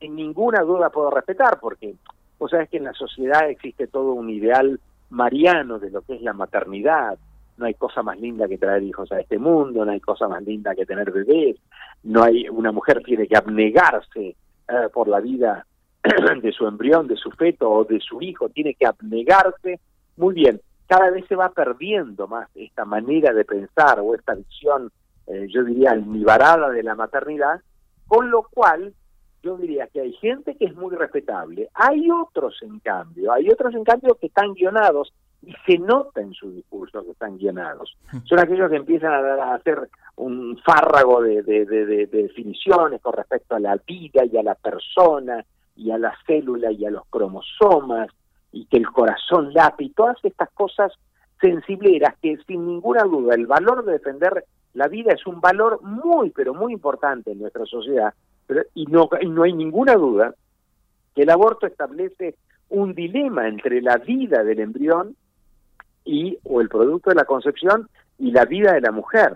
sin 0.00 0.16
ninguna 0.16 0.62
duda 0.62 0.90
puedo 0.90 1.10
respetar, 1.10 1.58
porque 1.60 1.94
vos 2.38 2.50
sabés 2.50 2.68
que 2.68 2.78
en 2.78 2.84
la 2.84 2.92
sociedad 2.92 3.48
existe 3.48 3.86
todo 3.86 4.12
un 4.12 4.30
ideal 4.30 4.80
mariano 5.10 5.78
de 5.78 5.90
lo 5.90 6.02
que 6.02 6.16
es 6.16 6.22
la 6.22 6.32
maternidad, 6.32 7.18
no 7.56 7.66
hay 7.66 7.74
cosa 7.74 8.02
más 8.02 8.18
linda 8.18 8.48
que 8.48 8.58
traer 8.58 8.82
hijos 8.82 9.10
a 9.12 9.20
este 9.20 9.38
mundo, 9.38 9.84
no 9.84 9.92
hay 9.92 10.00
cosa 10.00 10.28
más 10.28 10.42
linda 10.42 10.74
que 10.74 10.86
tener 10.86 11.10
bebés, 11.10 11.56
no 12.02 12.22
hay 12.22 12.48
una 12.48 12.72
mujer 12.72 13.02
tiene 13.04 13.26
que 13.26 13.36
abnegarse 13.36 14.36
eh, 14.68 14.88
por 14.92 15.08
la 15.08 15.20
vida 15.20 15.66
de 16.42 16.52
su 16.52 16.66
embrión, 16.66 17.06
de 17.06 17.16
su 17.16 17.30
feto 17.30 17.70
o 17.70 17.84
de 17.84 18.00
su 18.00 18.20
hijo, 18.22 18.48
tiene 18.48 18.74
que 18.74 18.86
abnegarse. 18.86 19.80
Muy 20.16 20.34
bien, 20.34 20.60
cada 20.86 21.10
vez 21.10 21.24
se 21.28 21.36
va 21.36 21.50
perdiendo 21.50 22.26
más 22.26 22.48
esta 22.54 22.84
manera 22.84 23.32
de 23.32 23.44
pensar 23.44 24.00
o 24.00 24.14
esta 24.14 24.34
visión, 24.34 24.90
eh, 25.26 25.46
yo 25.48 25.64
diría, 25.64 25.92
almibarada 25.92 26.70
de 26.70 26.82
la 26.82 26.94
maternidad, 26.94 27.60
con 28.06 28.30
lo 28.30 28.42
cual 28.42 28.92
yo 29.44 29.58
diría 29.58 29.86
que 29.88 30.00
hay 30.00 30.12
gente 30.14 30.56
que 30.56 30.64
es 30.64 30.74
muy 30.74 30.96
respetable, 30.96 31.68
hay 31.74 32.10
otros 32.10 32.56
en 32.62 32.80
cambio, 32.80 33.32
hay 33.32 33.50
otros 33.50 33.74
en 33.74 33.84
cambio 33.84 34.14
que 34.14 34.28
están 34.28 34.54
guionados 34.54 35.12
y 35.42 35.54
se 35.66 35.78
nota 35.78 36.22
en 36.22 36.32
su 36.32 36.50
discurso 36.50 37.04
que 37.04 37.10
están 37.10 37.38
llenados. 37.38 37.94
Son 38.24 38.38
aquellos 38.38 38.70
que 38.70 38.76
empiezan 38.76 39.12
a, 39.12 39.54
hacer 39.54 39.90
un 40.16 40.58
fárrago 40.64 41.20
de, 41.20 41.42
definiciones 42.10 43.02
con 43.02 43.12
respecto 43.12 43.54
a 43.54 43.60
la 43.60 43.76
vida 43.86 44.24
y 44.24 44.36
a 44.38 44.42
la 44.42 44.54
persona 44.54 45.44
y 45.76 45.90
a 45.90 45.98
la 45.98 46.16
célula 46.26 46.70
y 46.72 46.86
a 46.86 46.90
los 46.90 47.04
cromosomas 47.10 48.08
y 48.52 48.64
que 48.66 48.78
el 48.78 48.86
corazón 48.86 49.52
late 49.52 49.84
y 49.84 49.90
todas 49.90 50.16
estas 50.22 50.48
cosas 50.52 50.92
sensibleras 51.40 52.14
que 52.22 52.38
sin 52.46 52.66
ninguna 52.66 53.02
duda 53.02 53.34
el 53.34 53.46
valor 53.46 53.84
de 53.84 53.92
defender 53.94 54.44
la 54.72 54.86
vida 54.86 55.12
es 55.12 55.26
un 55.26 55.40
valor 55.40 55.82
muy 55.82 56.30
pero 56.30 56.54
muy 56.54 56.72
importante 56.72 57.32
en 57.32 57.40
nuestra 57.40 57.66
sociedad 57.66 58.14
y 58.74 58.86
no, 58.86 59.08
y 59.20 59.28
no 59.28 59.42
hay 59.42 59.52
ninguna 59.52 59.94
duda 59.94 60.34
que 61.14 61.22
el 61.22 61.30
aborto 61.30 61.66
establece 61.66 62.36
un 62.68 62.94
dilema 62.94 63.48
entre 63.48 63.80
la 63.80 63.98
vida 63.98 64.42
del 64.42 64.60
embrión 64.60 65.16
y 66.04 66.38
o 66.44 66.60
el 66.60 66.68
producto 66.68 67.10
de 67.10 67.16
la 67.16 67.24
concepción 67.24 67.88
y 68.18 68.30
la 68.30 68.44
vida 68.44 68.72
de 68.72 68.80
la 68.80 68.90
mujer. 68.90 69.34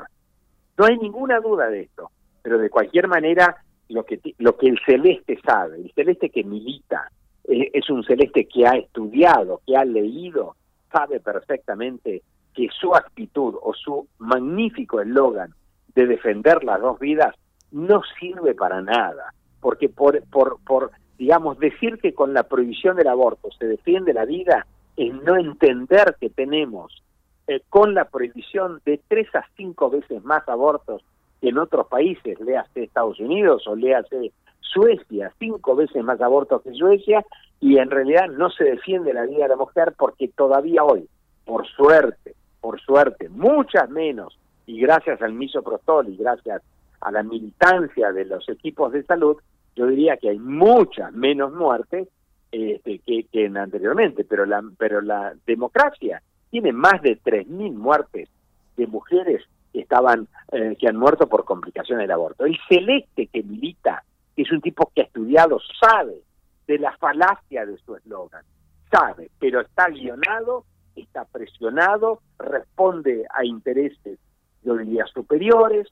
No 0.76 0.86
hay 0.86 0.98
ninguna 0.98 1.40
duda 1.40 1.68
de 1.68 1.82
esto, 1.82 2.10
pero 2.42 2.58
de 2.58 2.70
cualquier 2.70 3.08
manera 3.08 3.56
lo 3.88 4.04
que 4.04 4.20
lo 4.38 4.56
que 4.56 4.68
el 4.68 4.78
celeste 4.84 5.38
sabe, 5.44 5.76
el 5.76 5.92
celeste 5.94 6.30
que 6.30 6.44
milita, 6.44 7.10
eh, 7.44 7.70
es 7.72 7.88
un 7.90 8.04
celeste 8.04 8.46
que 8.46 8.66
ha 8.66 8.72
estudiado, 8.72 9.62
que 9.66 9.76
ha 9.76 9.84
leído, 9.84 10.56
sabe 10.92 11.20
perfectamente 11.20 12.22
que 12.54 12.68
su 12.78 12.94
actitud 12.94 13.54
o 13.62 13.72
su 13.72 14.06
magnífico 14.18 15.00
eslogan 15.00 15.54
de 15.94 16.06
defender 16.06 16.64
las 16.64 16.80
dos 16.80 16.98
vidas 16.98 17.34
no 17.70 18.02
sirve 18.18 18.54
para 18.54 18.80
nada, 18.82 19.34
porque 19.60 19.88
por, 19.88 20.22
por, 20.30 20.58
por 20.64 20.90
digamos, 21.18 21.58
decir 21.58 21.98
que 21.98 22.14
con 22.14 22.32
la 22.32 22.44
prohibición 22.44 22.96
del 22.96 23.08
aborto 23.08 23.50
se 23.58 23.66
defiende 23.66 24.14
la 24.14 24.24
vida 24.24 24.66
es 24.96 25.12
no 25.14 25.36
entender 25.36 26.16
que 26.20 26.30
tenemos 26.30 27.02
eh, 27.46 27.60
con 27.68 27.94
la 27.94 28.04
prohibición 28.04 28.80
de 28.84 29.00
tres 29.08 29.34
a 29.34 29.44
cinco 29.56 29.90
veces 29.90 30.22
más 30.24 30.48
abortos 30.48 31.02
que 31.40 31.48
en 31.48 31.58
otros 31.58 31.86
países, 31.86 32.38
léase 32.40 32.84
Estados 32.84 33.18
Unidos 33.20 33.66
o 33.66 33.76
léase 33.76 34.32
Suecia, 34.60 35.32
cinco 35.38 35.76
veces 35.76 36.02
más 36.04 36.20
abortos 36.20 36.62
que 36.62 36.72
Suecia, 36.72 37.24
y 37.60 37.78
en 37.78 37.90
realidad 37.90 38.28
no 38.28 38.50
se 38.50 38.64
defiende 38.64 39.14
la 39.14 39.24
vida 39.24 39.44
de 39.44 39.48
la 39.48 39.56
mujer 39.56 39.94
porque 39.96 40.28
todavía 40.28 40.84
hoy, 40.84 41.08
por 41.44 41.66
suerte, 41.66 42.34
por 42.60 42.80
suerte, 42.80 43.28
muchas 43.28 43.88
menos, 43.88 44.38
y 44.66 44.80
gracias 44.80 45.22
al 45.22 45.32
misoprostol 45.32 46.08
y 46.08 46.16
gracias 46.16 46.62
a 47.00 47.10
la 47.10 47.22
militancia 47.22 48.12
de 48.12 48.24
los 48.24 48.48
equipos 48.48 48.92
de 48.92 49.04
salud, 49.04 49.36
yo 49.76 49.86
diría 49.86 50.16
que 50.16 50.30
hay 50.30 50.38
muchas 50.38 51.12
menos 51.12 51.52
muertes 51.52 52.08
este, 52.50 52.98
que, 53.00 53.24
que 53.24 53.46
anteriormente, 53.46 54.24
pero 54.24 54.46
la, 54.46 54.62
pero 54.78 55.00
la 55.00 55.34
democracia 55.46 56.22
tiene 56.50 56.72
más 56.72 57.00
de 57.02 57.20
3.000 57.20 57.74
muertes 57.74 58.28
de 58.76 58.86
mujeres 58.86 59.44
que 59.72 59.80
estaban 59.80 60.28
eh, 60.52 60.76
que 60.78 60.88
han 60.88 60.96
muerto 60.96 61.28
por 61.28 61.44
complicaciones 61.44 62.04
del 62.04 62.12
aborto. 62.12 62.46
El 62.46 62.58
celeste 62.68 63.26
que 63.26 63.42
milita, 63.42 64.02
es 64.36 64.50
un 64.52 64.60
tipo 64.60 64.90
que 64.94 65.02
ha 65.02 65.04
estudiado, 65.04 65.58
sabe 65.80 66.22
de 66.66 66.78
la 66.78 66.96
falacia 66.96 67.66
de 67.66 67.76
su 67.78 67.96
eslogan, 67.96 68.44
sabe, 68.90 69.30
pero 69.38 69.60
está 69.60 69.88
guionado, 69.88 70.64
está 70.94 71.24
presionado, 71.24 72.20
responde 72.38 73.26
a 73.34 73.44
intereses, 73.44 74.18
yo 74.62 74.76
diría, 74.76 75.04
superiores, 75.06 75.88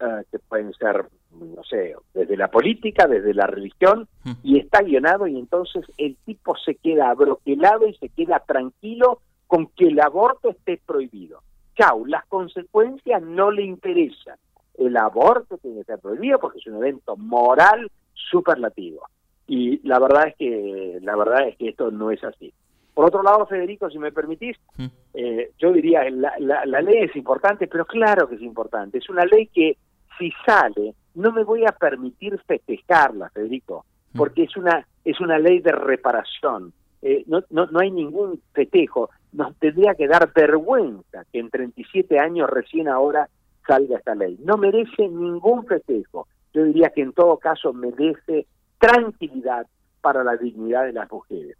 eh, 0.00 0.24
que 0.30 0.38
pueden 0.38 0.72
ser, 0.74 1.06
no 1.32 1.64
sé, 1.64 1.94
desde 2.12 2.36
la 2.36 2.48
política, 2.48 3.06
desde 3.06 3.32
la 3.32 3.46
religión, 3.46 4.08
hmm. 4.24 4.32
y 4.42 4.58
está 4.58 4.82
guionado 4.82 5.26
y 5.26 5.38
entonces 5.38 5.84
el 5.96 6.16
tipo 6.24 6.56
se 6.56 6.74
queda 6.74 7.10
abroquelado 7.10 7.86
y 7.86 7.94
se 7.94 8.08
queda 8.10 8.40
tranquilo 8.40 9.20
con 9.46 9.68
que 9.68 9.88
el 9.88 10.00
aborto 10.00 10.50
esté 10.50 10.80
prohibido. 10.84 11.40
Chau, 11.76 12.06
las 12.06 12.26
consecuencias 12.26 13.22
no 13.22 13.50
le 13.50 13.62
interesan. 13.62 14.36
El 14.78 14.96
aborto 14.96 15.58
tiene 15.58 15.78
que 15.78 15.84
ser 15.84 15.98
prohibido 15.98 16.38
porque 16.38 16.58
es 16.58 16.66
un 16.66 16.76
evento 16.76 17.16
moral 17.16 17.90
superlativo. 18.12 19.08
Y 19.46 19.86
la 19.86 19.98
verdad 19.98 20.28
es 20.28 20.36
que 20.36 20.98
la 21.02 21.16
verdad 21.16 21.48
es 21.48 21.56
que 21.56 21.68
esto 21.68 21.90
no 21.90 22.10
es 22.10 22.22
así. 22.24 22.52
Por 22.92 23.04
otro 23.04 23.22
lado, 23.22 23.46
Federico, 23.46 23.90
si 23.90 23.98
me 23.98 24.10
permitís, 24.10 24.56
mm. 24.78 24.86
eh, 25.14 25.50
yo 25.58 25.70
diría 25.72 26.08
la, 26.10 26.32
la, 26.38 26.64
la 26.64 26.80
ley 26.80 27.04
es 27.04 27.14
importante, 27.14 27.66
pero 27.66 27.84
claro 27.84 28.28
que 28.28 28.36
es 28.36 28.42
importante. 28.42 28.98
Es 28.98 29.08
una 29.10 29.24
ley 29.26 29.48
que 29.48 29.76
si 30.18 30.32
sale 30.44 30.94
no 31.14 31.32
me 31.32 31.44
voy 31.44 31.64
a 31.64 31.72
permitir 31.72 32.38
festejarla, 32.46 33.30
Federico, 33.30 33.84
mm. 34.12 34.18
porque 34.18 34.44
es 34.44 34.56
una 34.56 34.86
es 35.04 35.20
una 35.20 35.38
ley 35.38 35.60
de 35.60 35.72
reparación. 35.72 36.72
Eh, 37.00 37.24
no, 37.26 37.42
no, 37.50 37.66
no 37.66 37.78
hay 37.78 37.90
ningún 37.90 38.40
festejo 38.52 39.10
nos 39.36 39.54
tendría 39.56 39.94
que 39.94 40.08
dar 40.08 40.32
vergüenza 40.32 41.24
que 41.30 41.38
en 41.38 41.50
37 41.50 42.18
años 42.18 42.48
recién 42.48 42.88
ahora 42.88 43.28
salga 43.66 43.98
esta 43.98 44.14
ley. 44.14 44.38
No 44.42 44.56
merece 44.56 45.08
ningún 45.08 45.66
festejo. 45.66 46.26
Yo 46.54 46.64
diría 46.64 46.90
que 46.90 47.02
en 47.02 47.12
todo 47.12 47.36
caso 47.36 47.72
merece 47.74 48.46
tranquilidad 48.78 49.66
para 50.00 50.24
la 50.24 50.36
dignidad 50.36 50.84
de 50.84 50.92
las 50.92 51.10
mujeres. 51.10 51.56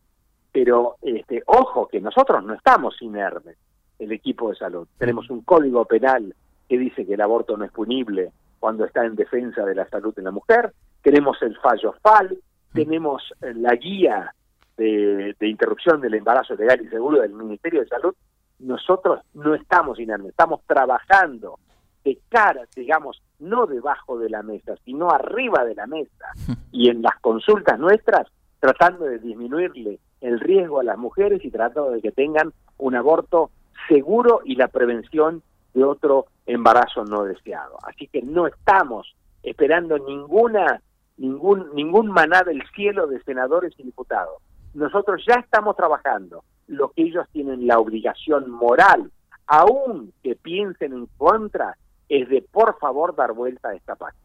Pero 0.52 0.96
este, 1.02 1.42
ojo 1.46 1.86
que 1.88 2.00
nosotros 2.00 2.42
no 2.44 2.54
estamos 2.54 2.96
inermes, 3.02 3.58
el 3.98 4.12
equipo 4.12 4.48
de 4.48 4.56
salud. 4.56 4.88
Tenemos 4.96 5.28
un 5.28 5.42
código 5.42 5.84
penal 5.84 6.34
que 6.68 6.78
dice 6.78 7.04
que 7.04 7.14
el 7.14 7.20
aborto 7.20 7.58
no 7.58 7.64
es 7.66 7.72
punible 7.72 8.30
cuando 8.66 8.84
está 8.84 9.04
en 9.04 9.14
defensa 9.14 9.64
de 9.64 9.76
la 9.76 9.88
salud 9.88 10.12
de 10.12 10.22
la 10.22 10.32
mujer. 10.32 10.72
Tenemos 11.00 11.40
el 11.40 11.56
fallo 11.58 11.94
FAL, 12.02 12.36
tenemos 12.72 13.22
la 13.40 13.76
guía 13.76 14.34
de, 14.76 15.36
interrupción 15.38 16.00
del 16.00 16.14
embarazo 16.14 16.56
legal 16.56 16.80
y 16.84 16.88
seguro 16.88 17.20
del 17.20 17.32
Ministerio 17.32 17.82
de 17.82 17.86
Salud, 17.86 18.12
nosotros 18.58 19.20
no 19.34 19.54
estamos 19.54 20.00
inermes, 20.00 20.30
estamos 20.30 20.62
trabajando 20.66 21.60
de 22.02 22.18
cara, 22.28 22.62
digamos, 22.74 23.22
no 23.38 23.66
debajo 23.66 24.18
de 24.18 24.30
la 24.30 24.42
mesa, 24.42 24.74
sino 24.84 25.12
arriba 25.12 25.64
de 25.64 25.76
la 25.76 25.86
mesa. 25.86 26.32
Y 26.72 26.90
en 26.90 27.02
las 27.02 27.20
consultas 27.20 27.78
nuestras 27.78 28.26
tratando 28.58 29.04
de 29.04 29.20
disminuirle 29.20 30.00
el 30.20 30.40
riesgo 30.40 30.80
a 30.80 30.84
las 30.84 30.98
mujeres 30.98 31.44
y 31.44 31.52
tratando 31.52 31.92
de 31.92 32.02
que 32.02 32.10
tengan 32.10 32.52
un 32.78 32.96
aborto 32.96 33.52
seguro 33.86 34.40
y 34.44 34.56
la 34.56 34.66
prevención 34.66 35.44
de 35.72 35.84
otro 35.84 36.26
embarazo 36.46 37.04
no 37.04 37.24
deseado. 37.24 37.78
Así 37.82 38.06
que 38.08 38.22
no 38.22 38.46
estamos 38.46 39.14
esperando 39.42 39.98
ninguna 39.98 40.80
ningún 41.18 41.74
ningún 41.74 42.08
maná 42.08 42.42
del 42.42 42.62
cielo 42.74 43.06
de 43.06 43.22
senadores 43.22 43.72
y 43.78 43.82
diputados 43.84 44.42
nosotros 44.76 45.22
ya 45.26 45.40
estamos 45.40 45.74
trabajando. 45.76 46.44
Lo 46.68 46.90
que 46.90 47.02
ellos 47.02 47.26
tienen 47.32 47.66
la 47.66 47.78
obligación 47.78 48.50
moral, 48.50 49.10
aún 49.46 50.12
que 50.22 50.36
piensen 50.36 50.92
en 50.92 51.06
contra, 51.16 51.76
es 52.08 52.28
de 52.28 52.42
por 52.42 52.78
favor 52.78 53.16
dar 53.16 53.32
vuelta 53.32 53.70
a 53.70 53.74
esta 53.74 53.96
página. 53.96 54.22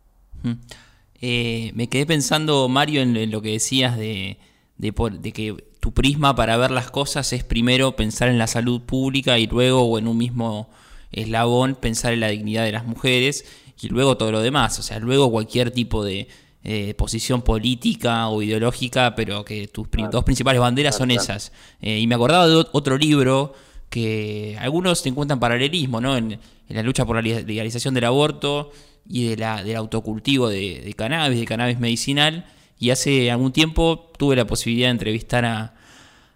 Eh, 1.21 1.71
me 1.73 1.87
quedé 1.87 2.05
pensando, 2.05 2.67
Mario, 2.67 3.01
en, 3.01 3.31
lo 3.31 3.41
que 3.41 3.51
decías 3.51 3.97
de, 3.97 4.37
de, 4.77 4.91
que 5.31 5.55
tu 5.79 5.93
prisma 5.93 6.35
para 6.35 6.57
ver 6.57 6.71
las 6.71 6.91
cosas 6.91 7.31
es 7.31 7.43
primero 7.43 7.95
pensar 7.95 8.27
en 8.27 8.37
la 8.37 8.47
salud 8.47 8.81
pública 8.81 9.39
y 9.39 9.47
luego, 9.47 9.83
o 9.83 9.97
en 9.99 10.07
un 10.07 10.17
mismo 10.17 10.69
eslabón, 11.11 11.75
pensar 11.75 12.13
en 12.13 12.21
la 12.21 12.29
dignidad 12.29 12.63
de 12.63 12.71
las 12.71 12.85
mujeres 12.85 13.45
y 13.81 13.89
luego 13.89 14.17
todo 14.17 14.31
lo 14.31 14.41
demás. 14.41 14.79
O 14.79 14.83
sea, 14.83 14.99
luego 14.99 15.31
cualquier 15.31 15.71
tipo 15.71 16.03
de, 16.03 16.27
eh, 16.63 16.93
posición 16.93 17.41
política 17.41 18.27
o 18.27 18.43
ideológica, 18.43 19.15
pero 19.15 19.43
que 19.43 19.67
tus 19.67 19.87
dos 20.11 20.23
principales 20.23 20.61
banderas 20.61 20.95
son 20.95 21.09
esas. 21.09 21.51
Eh, 21.81 21.97
y 21.97 22.05
me 22.05 22.13
acordaba 22.13 22.47
de 22.47 22.63
otro 22.71 22.99
libro 22.99 23.53
que 23.89 24.55
algunos 24.59 25.03
encuentran 25.07 25.39
paralelismo, 25.39 25.99
¿no? 25.99 26.15
En, 26.15 26.39
la 26.69 26.83
lucha 26.83 27.03
por 27.03 27.15
la 27.15 27.21
legalización 27.21 27.93
del 27.93 28.05
aborto 28.05 28.71
y 29.05 29.27
de 29.27 29.37
la, 29.37 29.63
del 29.63 29.75
autocultivo 29.75 30.47
de, 30.47 30.93
cannabis, 30.95 31.39
de 31.39 31.45
cannabis 31.45 31.79
medicinal. 31.79 32.45
Y 32.79 32.91
hace 32.91 33.31
algún 33.31 33.51
tiempo 33.51 34.11
tuve 34.17 34.35
la 34.35 34.45
posibilidad 34.45 34.87
de 34.87 34.91
entrevistar 34.91 35.43
a, 35.43 35.73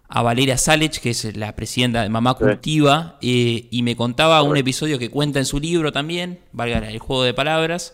a 0.08 0.22
Valeria 0.22 0.56
Salech, 0.56 1.00
que 1.00 1.10
es 1.10 1.36
la 1.36 1.56
presidenta 1.56 2.02
de 2.02 2.08
Mamá 2.08 2.34
Cultiva, 2.34 3.18
eh, 3.22 3.68
y 3.70 3.82
me 3.82 3.96
contaba 3.96 4.42
un 4.42 4.56
episodio 4.56 4.98
que 4.98 5.10
cuenta 5.10 5.38
en 5.38 5.44
su 5.44 5.58
libro 5.58 5.92
también, 5.92 6.40
valga 6.52 6.78
el 6.78 6.98
juego 6.98 7.24
de 7.24 7.34
palabras, 7.34 7.92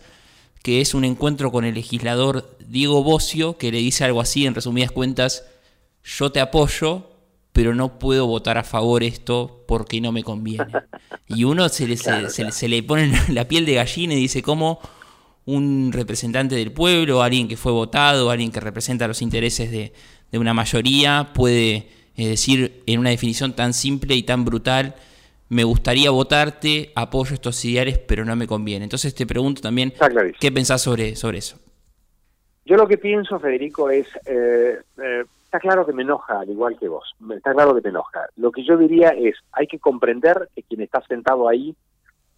que 0.61 0.81
es 0.81 0.93
un 0.93 1.03
encuentro 1.03 1.51
con 1.51 1.65
el 1.65 1.73
legislador 1.73 2.57
Diego 2.67 3.03
Bocio, 3.03 3.57
que 3.57 3.71
le 3.71 3.79
dice 3.79 4.05
algo 4.05 4.21
así, 4.21 4.45
en 4.45 4.55
resumidas 4.55 4.91
cuentas, 4.91 5.43
yo 6.03 6.31
te 6.31 6.39
apoyo, 6.39 7.09
pero 7.51 7.75
no 7.75 7.99
puedo 7.99 8.27
votar 8.27 8.57
a 8.57 8.63
favor 8.63 9.03
esto 9.03 9.63
porque 9.67 10.01
no 10.01 10.11
me 10.11 10.23
conviene. 10.23 10.65
Y 11.27 11.43
uno 11.43 11.69
se 11.69 11.87
le, 11.87 11.97
se, 11.97 12.67
le 12.67 12.83
pone 12.83 13.13
la 13.29 13.47
piel 13.47 13.65
de 13.65 13.75
gallina 13.75 14.13
y 14.13 14.17
dice 14.17 14.41
cómo 14.41 14.79
un 15.45 15.91
representante 15.91 16.55
del 16.55 16.71
pueblo, 16.71 17.21
alguien 17.21 17.47
que 17.47 17.57
fue 17.57 17.71
votado, 17.71 18.29
alguien 18.31 18.51
que 18.51 18.59
representa 18.59 19.07
los 19.07 19.21
intereses 19.21 19.71
de, 19.71 19.93
una 20.31 20.53
mayoría, 20.53 21.31
puede 21.33 21.87
eh, 22.15 22.29
decir 22.29 22.83
en 22.85 22.99
una 22.99 23.09
definición 23.09 23.53
tan 23.53 23.73
simple 23.73 24.15
y 24.15 24.23
tan 24.23 24.45
brutal, 24.45 24.95
me 25.49 25.63
gustaría 25.63 26.09
votarte, 26.09 26.91
apoyo 26.95 27.33
estos 27.35 27.63
ideales, 27.65 27.99
pero 27.99 28.25
no 28.25 28.35
me 28.35 28.47
conviene. 28.47 28.85
Entonces 28.85 29.13
te 29.13 29.25
pregunto 29.25 29.61
también, 29.61 29.93
¿qué 30.39 30.51
pensás 30.51 30.81
sobre, 30.81 31.15
sobre 31.15 31.37
eso? 31.39 31.57
Yo 32.65 32.75
lo 32.75 32.87
que 32.87 32.97
pienso, 32.97 33.39
Federico, 33.39 33.89
es, 33.89 34.07
eh, 34.25 34.79
eh, 34.97 35.23
está 35.43 35.59
claro 35.59 35.85
que 35.85 35.93
me 35.93 36.03
enoja, 36.03 36.39
al 36.39 36.49
igual 36.49 36.77
que 36.79 36.87
vos, 36.87 37.13
está 37.35 37.53
claro 37.53 37.75
que 37.75 37.81
te 37.81 37.89
enoja. 37.89 38.27
Lo 38.37 38.51
que 38.51 38.63
yo 38.63 38.77
diría 38.77 39.09
es, 39.09 39.35
hay 39.51 39.67
que 39.67 39.79
comprender 39.79 40.49
que 40.55 40.63
quien 40.63 40.81
está 40.81 41.01
sentado 41.01 41.47
ahí 41.47 41.75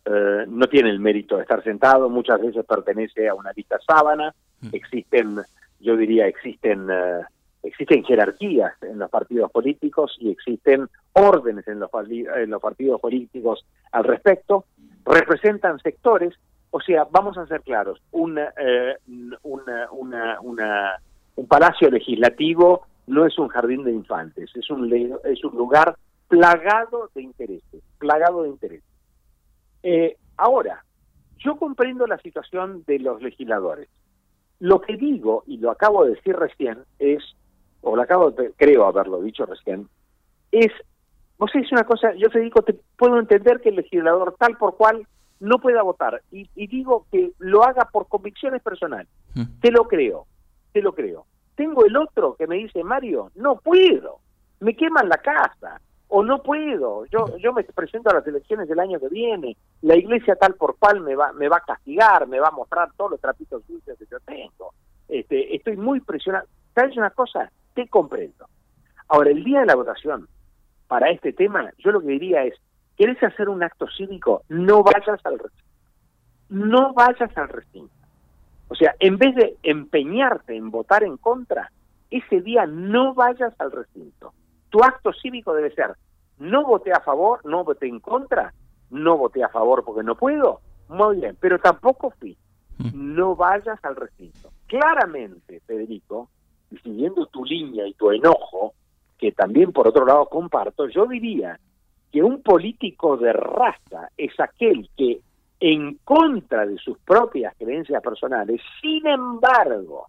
eh, 0.05 0.45
no 0.47 0.67
tiene 0.67 0.89
el 0.89 0.99
mérito 0.99 1.35
de 1.37 1.43
estar 1.43 1.63
sentado, 1.63 2.09
muchas 2.09 2.41
veces 2.41 2.65
pertenece 2.65 3.29
a 3.29 3.35
una 3.35 3.51
lista 3.55 3.77
sábana, 3.87 4.33
mm. 4.61 4.69
existen, 4.73 5.37
yo 5.79 5.95
diría, 5.95 6.27
existen 6.27 6.87
existen 7.67 8.03
jerarquías 8.03 8.73
en 8.83 8.99
los 8.99 9.09
partidos 9.09 9.51
políticos 9.51 10.15
y 10.19 10.31
existen 10.31 10.87
órdenes 11.13 11.67
en 11.67 11.79
los, 11.79 11.89
en 12.09 12.49
los 12.49 12.61
partidos 12.61 13.01
políticos 13.01 13.65
al 13.91 14.03
respecto, 14.03 14.65
representan 15.05 15.79
sectores, 15.79 16.33
o 16.71 16.79
sea, 16.81 17.07
vamos 17.09 17.37
a 17.37 17.47
ser 17.47 17.61
claros, 17.61 18.01
una, 18.11 18.53
eh, 18.59 18.95
un 21.35 21.47
palacio 21.47 21.89
legislativo 21.89 22.85
no 23.07 23.25
es 23.25 23.37
un 23.37 23.49
jardín 23.49 23.83
de 23.83 23.91
infantes, 23.91 24.49
es 24.55 24.69
un, 24.69 24.91
es 25.23 25.43
un 25.43 25.55
lugar 25.55 25.95
plagado 26.27 27.09
de 27.13 27.21
intereses, 27.21 27.83
plagado 27.99 28.43
de 28.43 28.49
intereses. 28.49 28.89
Eh, 29.83 30.17
ahora, 30.37 30.83
yo 31.37 31.57
comprendo 31.57 32.07
la 32.07 32.17
situación 32.17 32.83
de 32.87 32.99
los 32.99 33.21
legisladores. 33.21 33.87
Lo 34.59 34.81
que 34.81 34.97
digo, 34.97 35.43
y 35.45 35.57
lo 35.57 35.69
acabo 35.69 36.05
de 36.05 36.15
decir 36.15 36.35
recién, 36.35 36.79
es 36.97 37.21
o 37.85 37.95
lo 37.95 38.01
acabo 38.01 38.31
de, 38.31 38.51
creo 38.57 38.85
haberlo 38.85 39.21
dicho 39.21 39.45
recién, 39.45 39.87
es, 40.51 40.71
vos 41.37 41.51
es 41.53 41.71
una 41.71 41.83
cosa, 41.83 42.13
yo 42.15 42.29
te 42.29 42.39
digo, 42.39 42.61
te 42.63 42.73
puedo 42.97 43.19
entender 43.19 43.61
que 43.61 43.69
el 43.69 43.75
legislador 43.75 44.35
tal 44.39 44.57
por 44.57 44.75
cual 44.75 45.07
no 45.39 45.59
pueda 45.59 45.83
votar, 45.83 46.21
y, 46.31 46.47
digo 46.67 47.05
que 47.11 47.31
lo 47.37 47.63
haga 47.63 47.85
por 47.91 48.07
convicciones 48.07 48.61
personales, 48.63 49.07
mm. 49.35 49.59
te 49.61 49.71
lo 49.71 49.87
creo, 49.87 50.25
te 50.73 50.81
lo 50.81 50.93
creo. 50.93 51.25
Tengo 51.55 51.85
el 51.85 51.95
otro 51.95 52.35
que 52.35 52.47
me 52.47 52.55
dice, 52.55 52.83
Mario, 52.83 53.31
no 53.35 53.57
puedo, 53.57 54.19
me 54.61 54.75
queman 54.75 55.07
la 55.07 55.17
casa, 55.17 55.79
o 56.07 56.23
no 56.23 56.41
puedo, 56.41 57.05
yo, 57.05 57.37
yo 57.37 57.53
me 57.53 57.63
presento 57.63 58.09
a 58.09 58.15
las 58.15 58.25
elecciones 58.25 58.67
del 58.67 58.79
año 58.79 58.99
que 58.99 59.09
viene, 59.09 59.55
la 59.81 59.95
iglesia 59.95 60.35
tal 60.35 60.55
por 60.55 60.77
cual 60.77 61.01
me 61.01 61.15
va, 61.15 61.33
me 61.33 61.49
va 61.49 61.57
a 61.57 61.65
castigar, 61.65 62.27
me 62.27 62.39
va 62.39 62.47
a 62.47 62.51
mostrar 62.51 62.89
todos 62.97 63.11
los 63.11 63.21
trapitos 63.21 63.63
sucios 63.65 63.97
que 63.97 64.05
yo 64.09 64.19
tengo. 64.21 64.73
Este, 65.07 65.55
estoy 65.55 65.77
muy 65.77 65.99
presionado. 65.99 66.47
¿Sabes 66.73 66.97
una 66.97 67.11
cosa? 67.11 67.51
Te 67.75 67.87
comprendo. 67.87 68.47
Ahora, 69.07 69.29
el 69.29 69.43
día 69.43 69.59
de 69.59 69.67
la 69.67 69.75
votación, 69.75 70.27
para 70.87 71.11
este 71.11 71.31
tema, 71.31 71.71
yo 71.77 71.91
lo 71.91 72.01
que 72.01 72.07
diría 72.07 72.43
es, 72.43 72.55
¿quieres 72.97 73.21
hacer 73.21 73.49
un 73.49 73.61
acto 73.61 73.85
cívico? 73.95 74.43
No 74.49 74.81
vayas 74.81 75.23
al 75.23 75.37
recinto. 75.37 75.65
No 76.49 76.93
vayas 76.93 77.37
al 77.37 77.49
recinto. 77.49 77.93
O 78.67 78.75
sea, 78.75 78.95
en 78.99 79.17
vez 79.17 79.35
de 79.35 79.57
empeñarte 79.61 80.55
en 80.55 80.71
votar 80.71 81.03
en 81.03 81.17
contra, 81.17 81.71
ese 82.09 82.41
día 82.41 82.65
no 82.65 83.13
vayas 83.13 83.53
al 83.59 83.71
recinto. 83.71 84.33
Tu 84.69 84.83
acto 84.83 85.13
cívico 85.13 85.53
debe 85.53 85.73
ser, 85.75 85.95
no 86.39 86.65
voté 86.65 86.91
a 86.91 87.01
favor, 87.01 87.45
no 87.45 87.63
voté 87.63 87.87
en 87.87 87.99
contra, 87.99 88.53
no 88.89 89.17
voté 89.17 89.43
a 89.43 89.49
favor 89.49 89.83
porque 89.83 90.03
no 90.03 90.15
puedo, 90.15 90.61
muy 90.87 91.17
bien, 91.17 91.37
pero 91.39 91.59
tampoco 91.59 92.11
fui. 92.19 92.37
Mm. 92.77 93.15
No 93.15 93.35
vayas 93.35 93.83
al 93.83 93.95
recinto. 93.95 94.51
Claramente, 94.67 95.61
Federico, 95.65 96.29
siguiendo 96.83 97.25
tu 97.27 97.45
línea 97.45 97.87
y 97.87 97.93
tu 97.93 98.11
enojo, 98.11 98.73
que 99.17 99.31
también 99.31 99.71
por 99.71 99.87
otro 99.87 100.05
lado 100.05 100.25
comparto, 100.27 100.87
yo 100.89 101.05
diría 101.05 101.59
que 102.11 102.21
un 102.21 102.41
político 102.41 103.17
de 103.17 103.33
raza 103.33 104.09
es 104.17 104.37
aquel 104.39 104.89
que 104.97 105.21
en 105.59 105.99
contra 106.03 106.65
de 106.65 106.77
sus 106.77 106.97
propias 106.99 107.55
creencias 107.57 108.01
personales, 108.01 108.61
sin 108.81 109.07
embargo, 109.07 110.07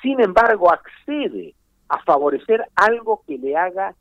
sin 0.00 0.20
embargo 0.20 0.72
accede 0.72 1.54
a 1.88 2.02
favorecer 2.02 2.64
algo 2.76 3.22
que 3.26 3.38
le 3.38 3.56
haga 3.56 3.94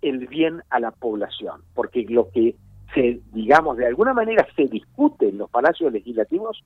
el 0.00 0.26
bien 0.26 0.62
a 0.70 0.80
la 0.80 0.90
población, 0.90 1.62
porque 1.74 2.04
lo 2.08 2.28
que 2.30 2.56
se, 2.92 3.20
digamos, 3.32 3.76
de 3.76 3.86
alguna 3.86 4.12
manera 4.12 4.46
se 4.54 4.64
discute 4.64 5.28
en 5.28 5.38
los 5.38 5.50
palacios 5.50 5.92
legislativos 5.92 6.62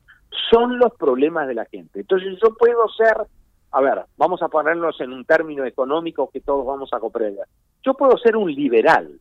son 0.50 0.78
los 0.78 0.92
problemas 0.94 1.46
de 1.46 1.54
la 1.54 1.64
gente. 1.66 2.00
Entonces 2.00 2.38
yo 2.42 2.54
puedo 2.54 2.88
ser, 2.88 3.16
a 3.72 3.80
ver, 3.80 4.04
vamos 4.16 4.42
a 4.42 4.48
ponernos 4.48 5.00
en 5.00 5.12
un 5.12 5.24
término 5.24 5.64
económico 5.64 6.30
que 6.30 6.40
todos 6.40 6.64
vamos 6.64 6.90
a 6.92 7.00
comprender. 7.00 7.46
Yo 7.84 7.94
puedo 7.94 8.16
ser 8.18 8.36
un 8.36 8.52
liberal, 8.52 9.20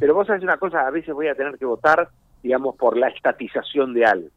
pero 0.00 0.14
vos 0.14 0.26
sabés 0.26 0.42
una 0.42 0.58
cosa, 0.58 0.86
a 0.86 0.90
veces 0.90 1.14
voy 1.14 1.28
a 1.28 1.34
tener 1.34 1.56
que 1.58 1.64
votar, 1.64 2.08
digamos, 2.42 2.76
por 2.76 2.96
la 2.96 3.08
estatización 3.08 3.94
de 3.94 4.04
algo. 4.04 4.28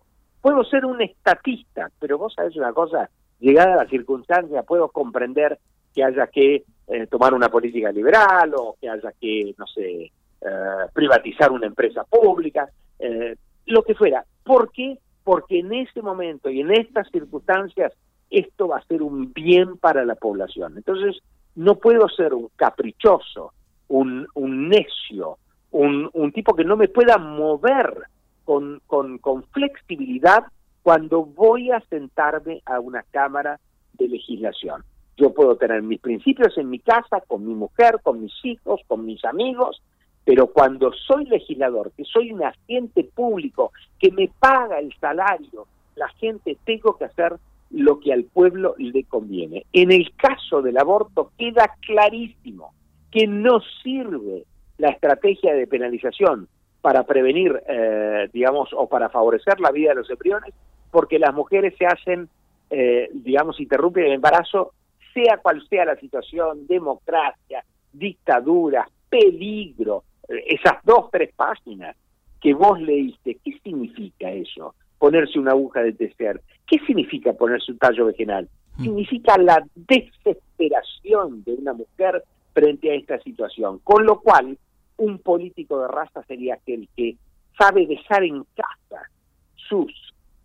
Puedo 0.41 0.63
ser 0.63 0.85
un 0.85 1.01
estatista, 1.01 1.89
pero 1.99 2.17
vos 2.17 2.33
sabés 2.33 2.55
una 2.55 2.73
cosa, 2.73 3.09
llegada 3.39 3.75
la 3.75 3.89
circunstancia, 3.89 4.63
puedo 4.63 4.89
comprender 4.89 5.59
que 5.93 6.03
haya 6.03 6.27
que 6.27 6.63
eh, 6.87 7.07
tomar 7.07 7.33
una 7.33 7.49
política 7.49 7.91
liberal 7.91 8.53
o 8.55 8.75
que 8.79 8.89
haya 8.89 9.11
que, 9.19 9.53
no 9.57 9.65
sé, 9.67 10.11
eh, 10.41 10.85
privatizar 10.93 11.51
una 11.51 11.67
empresa 11.67 12.03
pública, 12.03 12.69
eh, 12.99 13.35
lo 13.65 13.83
que 13.83 13.95
fuera. 13.95 14.23
¿Por 14.43 14.71
qué? 14.71 14.97
Porque 15.23 15.59
en 15.59 15.73
este 15.73 16.01
momento 16.01 16.49
y 16.49 16.61
en 16.61 16.71
estas 16.71 17.09
circunstancias 17.11 17.93
esto 18.29 18.67
va 18.67 18.77
a 18.77 18.85
ser 18.85 19.01
un 19.01 19.33
bien 19.33 19.77
para 19.77 20.05
la 20.05 20.15
población. 20.15 20.77
Entonces, 20.77 21.21
no 21.55 21.75
puedo 21.75 22.07
ser 22.09 22.33
un 22.33 22.49
caprichoso, 22.55 23.53
un, 23.87 24.27
necio, 24.69 25.37
un, 25.71 26.31
tipo 26.31 26.55
que 26.55 26.63
no 26.63 26.77
me 26.77 26.87
pueda 26.87 27.17
mover 27.17 28.03
con, 28.45 28.81
con, 28.87 29.17
con 29.17 29.43
flexibilidad 29.43 30.45
cuando 30.83 31.25
voy 31.25 31.71
a 31.71 31.81
sentarme 31.89 32.61
a 32.65 32.79
una 32.79 33.03
Cámara 33.11 33.59
de 33.93 34.07
Legislación. 34.07 34.83
Yo 35.17 35.33
puedo 35.33 35.57
tener 35.57 35.81
mis 35.81 35.99
principios 35.99 36.57
en 36.57 36.69
mi 36.69 36.79
casa, 36.79 37.21
con 37.27 37.45
mi 37.45 37.53
mujer, 37.53 37.99
con 38.01 38.21
mis 38.21 38.33
hijos, 38.43 38.79
con 38.87 39.05
mis 39.05 39.23
amigos, 39.25 39.81
pero 40.23 40.47
cuando 40.47 40.93
soy 40.93 41.25
legislador, 41.25 41.91
que 41.97 42.05
soy 42.05 42.31
un 42.31 42.43
agente 42.43 43.03
público, 43.03 43.71
que 43.99 44.11
me 44.11 44.29
paga 44.39 44.79
el 44.79 44.93
salario, 44.99 45.65
la 45.95 46.07
gente 46.09 46.57
tengo 46.63 46.97
que 46.97 47.05
hacer 47.05 47.35
lo 47.71 47.99
que 47.99 48.13
al 48.13 48.23
pueblo 48.23 48.75
le 48.77 49.03
conviene. 49.03 49.65
En 49.73 49.91
el 49.91 50.13
caso 50.15 50.61
del 50.61 50.77
aborto 50.77 51.31
queda 51.37 51.73
clarísimo 51.81 52.73
que 53.11 53.27
no 53.27 53.61
sirve 53.83 54.45
la 54.77 54.89
estrategia 54.89 55.53
de 55.53 55.67
penalización 55.67 56.47
para 56.81 57.03
prevenir, 57.03 57.61
eh, 57.67 58.29
digamos, 58.31 58.69
o 58.73 58.87
para 58.87 59.09
favorecer 59.09 59.59
la 59.59 59.71
vida 59.71 59.89
de 59.89 59.95
los 59.95 60.09
embriones, 60.09 60.53
porque 60.91 61.19
las 61.19 61.33
mujeres 61.33 61.75
se 61.77 61.85
hacen, 61.85 62.29
eh, 62.69 63.09
digamos, 63.13 63.59
interrumpen 63.59 64.05
el 64.05 64.13
embarazo, 64.13 64.73
sea 65.13 65.37
cual 65.37 65.61
sea 65.67 65.85
la 65.85 65.97
situación, 65.97 66.65
democracia, 66.67 67.63
dictadura, 67.91 68.87
peligro, 69.09 70.03
eh, 70.27 70.43
esas 70.47 70.83
dos, 70.83 71.09
tres 71.11 71.33
páginas 71.35 71.95
que 72.39 72.53
vos 72.53 72.79
leíste, 72.79 73.37
¿qué 73.43 73.59
significa 73.61 74.31
eso? 74.31 74.75
Ponerse 74.99 75.39
una 75.39 75.51
aguja 75.51 75.81
de 75.81 75.93
tecer. 75.93 76.41
¿Qué 76.67 76.77
significa 76.85 77.33
ponerse 77.33 77.71
un 77.71 77.79
tallo 77.79 78.05
vegetal? 78.05 78.47
Mm. 78.77 78.83
Significa 78.83 79.37
la 79.37 79.65
desesperación 79.75 81.43
de 81.43 81.53
una 81.53 81.73
mujer 81.73 82.23
frente 82.53 82.91
a 82.91 82.95
esta 82.95 83.19
situación. 83.19 83.79
Con 83.79 84.05
lo 84.05 84.19
cual, 84.19 84.57
un 84.97 85.19
político 85.19 85.81
de 85.81 85.87
raza 85.87 86.23
sería 86.27 86.55
aquel 86.55 86.87
que 86.95 87.15
sabe 87.57 87.87
dejar 87.87 88.23
en 88.23 88.43
casa 88.55 89.09
sus 89.55 89.91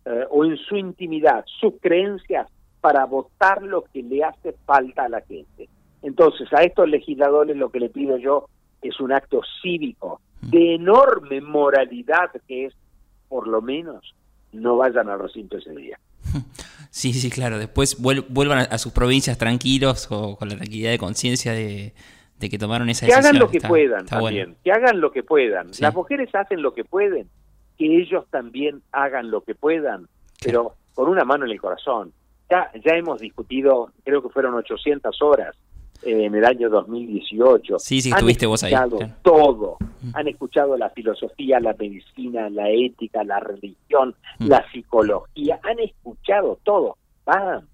eh, 0.05 0.25
o 0.29 0.45
en 0.45 0.57
su 0.57 0.77
intimidad 0.77 1.43
sus 1.59 1.73
creencias 1.81 2.47
para 2.79 3.05
votar 3.05 3.63
lo 3.63 3.83
que 3.85 4.03
le 4.03 4.23
hace 4.23 4.53
falta 4.65 5.05
a 5.05 5.09
la 5.09 5.21
gente. 5.21 5.67
Entonces, 6.03 6.47
a 6.53 6.61
estos 6.61 6.87
legisladores 6.87 7.57
lo 7.57 7.69
que 7.69 7.79
le 7.79 7.89
pido 7.89 8.17
yo 8.17 8.47
es 8.83 8.99
un 8.99 9.11
acto 9.11 9.41
cívico 9.61 10.21
de 10.41 10.75
enorme 10.75 11.41
moralidad 11.41 12.29
que 12.47 12.65
es, 12.65 12.73
por 13.27 13.47
lo 13.47 13.61
menos, 13.61 14.13
no 14.55 14.77
vayan 14.77 15.09
al 15.09 15.19
recinto 15.19 15.57
ese 15.57 15.71
día. 15.71 15.99
Sí, 16.91 17.11
sí, 17.11 17.29
claro. 17.29 17.57
Después 17.57 18.01
vuelvan 18.01 18.67
a, 18.71 18.77
sus 18.77 18.93
provincias 18.93 19.37
tranquilos 19.37 20.07
o 20.11 20.37
con 20.37 20.47
la 20.47 20.55
tranquilidad 20.55 20.91
de 20.91 20.97
conciencia 20.97 21.51
de, 21.51 21.91
que 22.39 22.57
tomaron 22.57 22.87
esa 22.87 23.05
decisión. 23.05 23.21
Que 23.21 23.27
hagan 23.27 23.39
lo 23.39 23.49
que 23.49 23.59
puedan 23.59 24.05
también, 24.05 24.55
que 24.63 24.71
hagan 24.71 25.01
lo 25.01 25.11
que 25.11 25.21
puedan. 25.21 25.71
Las 25.79 25.93
mujeres 25.93 26.33
hacen 26.33 26.61
lo 26.61 26.73
que 26.73 26.85
pueden, 26.85 27.29
que 27.77 27.97
ellos 27.97 28.23
también 28.29 28.81
hagan 28.93 29.29
lo 29.29 29.41
que 29.41 29.55
puedan, 29.55 30.07
pero 30.41 30.75
con 30.93 31.09
una 31.09 31.25
mano 31.25 31.43
en 31.43 31.51
el 31.51 31.59
corazón. 31.59 32.13
Ya, 32.49 32.71
ya 32.75 32.95
hemos 32.95 33.19
discutido, 33.19 33.91
creo 34.05 34.23
que 34.23 34.29
fueron 34.29 34.53
800 34.53 35.21
horas 35.21 35.53
eh, 36.03 36.25
en 36.25 36.35
el 36.35 36.45
año 36.45 36.69
2018. 36.69 37.79
Sí, 37.79 38.01
sí, 38.01 38.09
estuviste 38.09 38.45
vos 38.45 38.63
ahí. 38.63 38.73
Han 38.73 38.85
escuchado 38.85 39.13
todo. 39.21 39.77
Mm. 40.01 40.09
Han 40.13 40.27
escuchado 40.27 40.77
la 40.77 40.89
filosofía, 40.89 41.59
la 41.59 41.73
medicina, 41.73 42.49
la 42.49 42.69
ética, 42.69 43.23
la 43.23 43.39
religión, 43.39 44.15
mm. 44.39 44.47
la 44.47 44.65
psicología. 44.71 45.59
Han 45.63 45.79
escuchado 45.79 46.59
todo. 46.63 46.97
Vamos, 47.25 47.65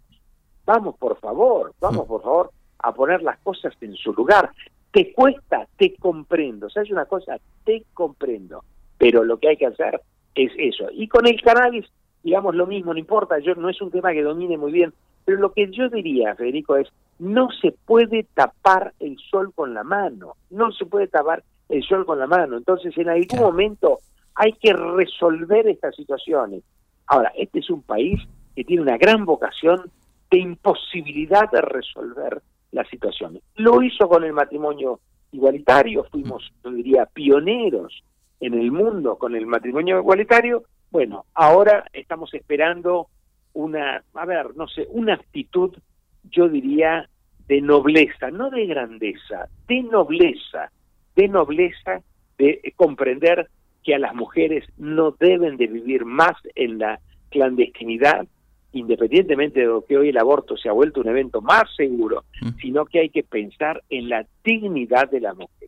vamos 0.66 0.96
por 0.98 1.20
favor, 1.20 1.74
vamos 1.80 2.06
mm. 2.06 2.08
por 2.08 2.24
favor 2.24 2.52
a 2.80 2.94
poner 2.94 3.22
las 3.22 3.40
cosas 3.40 3.74
en 3.82 3.96
su 3.96 4.14
lugar. 4.14 4.52
Te 4.92 5.14
cuesta, 5.14 5.68
te 5.78 5.96
comprendo. 5.96 6.68
O 6.68 6.70
sea, 6.70 6.84
es 6.84 6.92
una 6.92 7.06
cosa, 7.06 7.38
te 7.64 7.84
comprendo. 7.94 8.64
Pero 8.98 9.24
lo 9.24 9.38
que 9.38 9.50
hay 9.50 9.58
que 9.58 9.68
hacer 9.68 10.02
es 10.36 10.52
eso. 10.58 10.86
Y 10.92 11.08
con 11.08 11.28
el 11.28 11.42
cannabis, 11.42 11.86
digamos 12.24 12.56
lo 12.56 12.68
mismo, 12.68 12.94
no 12.94 13.00
importa, 13.00 13.40
yo 13.40 13.56
no 13.56 13.70
es 13.70 13.82
un 13.82 13.92
tema 13.92 14.12
que 14.14 14.22
domine 14.22 14.58
muy 14.58 14.72
bien, 14.72 14.94
pero 15.26 15.40
lo 15.40 15.54
que 15.54 15.70
yo 15.72 15.90
diría, 15.90 16.36
Federico, 16.36 16.78
es 16.78 16.88
no 17.22 17.50
se 17.62 17.72
puede 17.72 18.24
tapar 18.34 18.94
el 19.00 19.16
sol 19.30 19.54
con 19.54 19.76
la 19.76 19.84
mano, 19.84 20.34
no 20.50 20.72
se 20.72 20.88
puede 20.88 21.08
tapar 21.08 21.44
el 21.70 21.84
sol 21.84 22.04
con 22.04 22.18
la 22.18 22.26
mano. 22.26 22.58
Entonces, 22.58 22.98
en 22.98 23.10
algún 23.10 23.40
momento 23.40 24.00
hay 24.34 24.54
que 24.54 24.74
resolver 24.74 25.68
estas 25.68 25.96
situaciones. 25.96 26.64
Ahora, 27.06 27.32
este 27.38 27.60
es 27.60 27.70
un 27.70 27.84
país 27.84 28.20
que 28.56 28.64
tiene 28.64 28.82
una 28.82 28.98
gran 28.98 29.24
vocación 29.26 29.92
de 30.32 30.40
imposibilidad 30.40 31.48
de 31.52 31.62
resolver 31.62 32.42
las 32.72 32.90
situaciones. 32.90 33.44
Lo 33.56 33.84
hizo 33.84 34.10
con 34.10 34.24
el 34.24 34.34
matrimonio 34.34 35.00
igualitario, 35.32 36.06
fuimos, 36.06 36.52
yo 36.64 36.72
diría, 36.72 37.06
pioneros 37.06 38.04
en 38.40 38.56
el 38.56 38.72
mundo 38.72 39.18
con 39.18 39.36
el 39.36 39.46
matrimonio 39.46 40.00
igualitario. 40.00 40.64
Bueno, 40.90 41.26
ahora 41.36 41.86
estamos 41.94 42.34
esperando 42.34 43.10
una, 43.54 44.04
a 44.16 44.26
ver, 44.26 44.56
no 44.56 44.68
sé, 44.68 44.88
una 44.90 45.14
actitud, 45.14 45.78
yo 46.24 46.50
diría, 46.50 47.08
de 47.52 47.60
nobleza, 47.60 48.32
no 48.32 48.50
de 48.50 48.66
grandeza, 48.66 49.50
de 49.68 49.84
nobleza, 49.84 50.72
de 51.18 51.28
nobleza, 51.28 52.02
de 52.38 52.74
comprender 52.78 53.50
que 53.84 53.94
a 53.94 54.00
las 54.00 54.16
mujeres 54.16 54.64
no 54.78 55.12
deben 55.20 55.58
de 55.58 55.68
vivir 55.68 56.06
más 56.06 56.32
en 56.56 56.80
la 56.80 57.02
clandestinidad, 57.30 58.26
independientemente 58.72 59.60
de 59.60 59.66
lo 59.66 59.86
que 59.86 59.98
hoy 59.98 60.08
el 60.08 60.18
aborto 60.18 60.56
se 60.56 60.70
ha 60.70 60.72
vuelto 60.72 61.02
un 61.02 61.10
evento 61.10 61.42
más 61.42 61.64
seguro, 61.76 62.24
mm. 62.42 62.52
sino 62.62 62.86
que 62.86 63.02
hay 63.02 63.10
que 63.10 63.24
pensar 63.24 63.84
en 63.90 64.08
la 64.08 64.26
dignidad 64.46 65.12
de 65.12 65.20
la 65.20 65.34
mujer. 65.34 65.68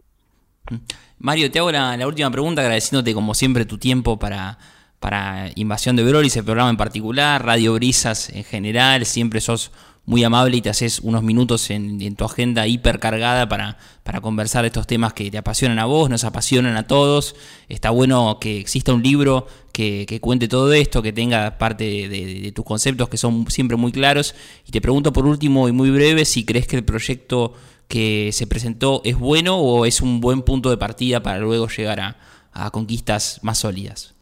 Mm. 0.72 0.76
Mario, 1.20 1.52
te 1.52 1.60
hago 1.60 1.70
la, 1.70 1.98
la 1.98 2.08
última 2.08 2.32
pregunta 2.32 2.62
agradeciéndote 2.62 3.14
como 3.14 3.34
siempre 3.34 3.66
tu 3.66 3.78
tiempo 3.78 4.18
para 4.18 4.58
para 5.02 5.50
Invasión 5.56 5.98
de 5.98 6.04
Brolis, 6.06 6.38
el 6.38 6.46
programa 6.46 6.70
en 6.70 6.78
particular, 6.78 7.46
Radio 7.46 7.74
Brisas 7.74 8.30
en 8.30 8.46
general, 8.46 9.06
siempre 9.06 9.42
sos 9.42 9.74
muy 10.06 10.24
amable 10.24 10.58
y 10.58 10.62
te 10.62 10.70
haces 10.70 11.00
unos 11.00 11.24
minutos 11.24 11.70
en, 11.70 12.16
tu 12.16 12.26
agenda 12.26 12.68
hipercargada 12.68 13.48
para, 13.48 13.78
para 14.04 14.20
conversar 14.20 14.64
de 14.64 14.68
estos 14.68 14.86
temas 14.86 15.14
que 15.14 15.32
te 15.32 15.38
apasionan 15.38 15.80
a 15.80 15.86
vos, 15.86 16.10
nos 16.10 16.26
apasionan 16.26 16.76
a 16.76 16.88
todos. 16.88 17.36
Está 17.70 17.90
bueno 17.90 18.38
que 18.42 18.60
exista 18.60 18.94
un 18.94 19.02
libro 19.02 19.48
que, 19.72 20.20
cuente 20.22 20.48
todo 20.48 20.74
esto, 20.74 21.02
que 21.02 21.14
tenga 21.14 21.58
parte 21.58 22.10
de, 22.10 22.52
tus 22.54 22.66
conceptos 22.66 23.08
que 23.08 23.18
son 23.18 23.50
siempre 23.50 23.78
muy 23.78 23.92
claros. 23.92 24.36
Y 24.68 24.72
te 24.72 24.82
pregunto 24.82 25.14
por 25.14 25.26
último 25.26 25.70
y 25.70 25.72
muy 25.72 25.90
breve 25.90 26.26
si 26.26 26.44
crees 26.44 26.68
que 26.68 26.76
el 26.76 26.84
proyecto 26.84 27.54
que 27.88 28.32
se 28.34 28.46
presentó 28.48 29.02
es 29.06 29.18
bueno 29.18 29.58
o 29.58 29.86
es 29.86 30.02
un 30.02 30.20
buen 30.20 30.42
punto 30.42 30.70
de 30.70 30.78
partida 30.78 31.24
para 31.24 31.40
luego 31.40 31.68
llegar 31.70 32.18
a 32.52 32.72
conquistas 32.72 33.40
más 33.42 33.60
sólidas. 33.60 34.13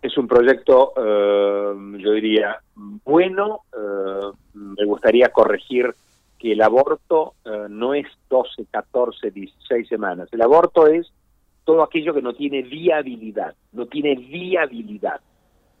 Es 0.00 0.16
un 0.16 0.28
proyecto, 0.28 0.92
eh, 0.96 1.98
yo 1.98 2.12
diría, 2.12 2.60
bueno. 2.74 3.62
Eh, 3.76 4.32
me 4.54 4.84
gustaría 4.84 5.28
corregir 5.30 5.94
que 6.38 6.52
el 6.52 6.62
aborto 6.62 7.34
eh, 7.44 7.66
no 7.68 7.94
es 7.94 8.06
12, 8.28 8.66
14, 8.70 9.30
16 9.30 9.88
semanas. 9.88 10.28
El 10.32 10.42
aborto 10.42 10.86
es 10.86 11.12
todo 11.64 11.82
aquello 11.82 12.14
que 12.14 12.22
no 12.22 12.32
tiene 12.32 12.62
viabilidad, 12.62 13.54
no 13.72 13.86
tiene 13.86 14.14
viabilidad. 14.14 15.20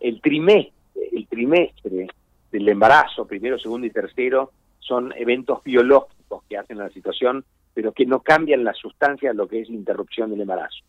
El 0.00 0.20
trimestre, 0.20 1.08
el 1.12 1.26
trimestre 1.28 2.08
del 2.50 2.68
embarazo, 2.68 3.26
primero, 3.26 3.58
segundo 3.58 3.86
y 3.86 3.90
tercero, 3.90 4.52
son 4.80 5.12
eventos 5.16 5.62
biológicos 5.62 6.42
que 6.48 6.58
hacen 6.58 6.78
la 6.78 6.90
situación, 6.90 7.44
pero 7.72 7.92
que 7.92 8.06
no 8.06 8.20
cambian 8.20 8.64
la 8.64 8.74
sustancia 8.74 9.30
de 9.30 9.36
lo 9.36 9.46
que 9.46 9.60
es 9.60 9.68
la 9.68 9.76
interrupción 9.76 10.30
del 10.30 10.40
embarazo. 10.40 10.84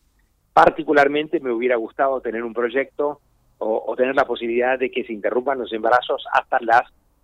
Particularmente 0.53 1.39
me 1.39 1.51
hubiera 1.51 1.75
gustado 1.75 2.21
tener 2.21 2.43
un 2.43 2.53
proyecto 2.53 3.21
o, 3.59 3.93
tener 3.97 4.15
la 4.15 4.25
posibilidad 4.25 4.79
de 4.79 4.89
que 4.89 5.03
se 5.03 5.11
interrumpan 5.11 5.59
los 5.59 5.73
embarazos 5.73 6.23
hasta 6.31 6.59
las 6.61 6.83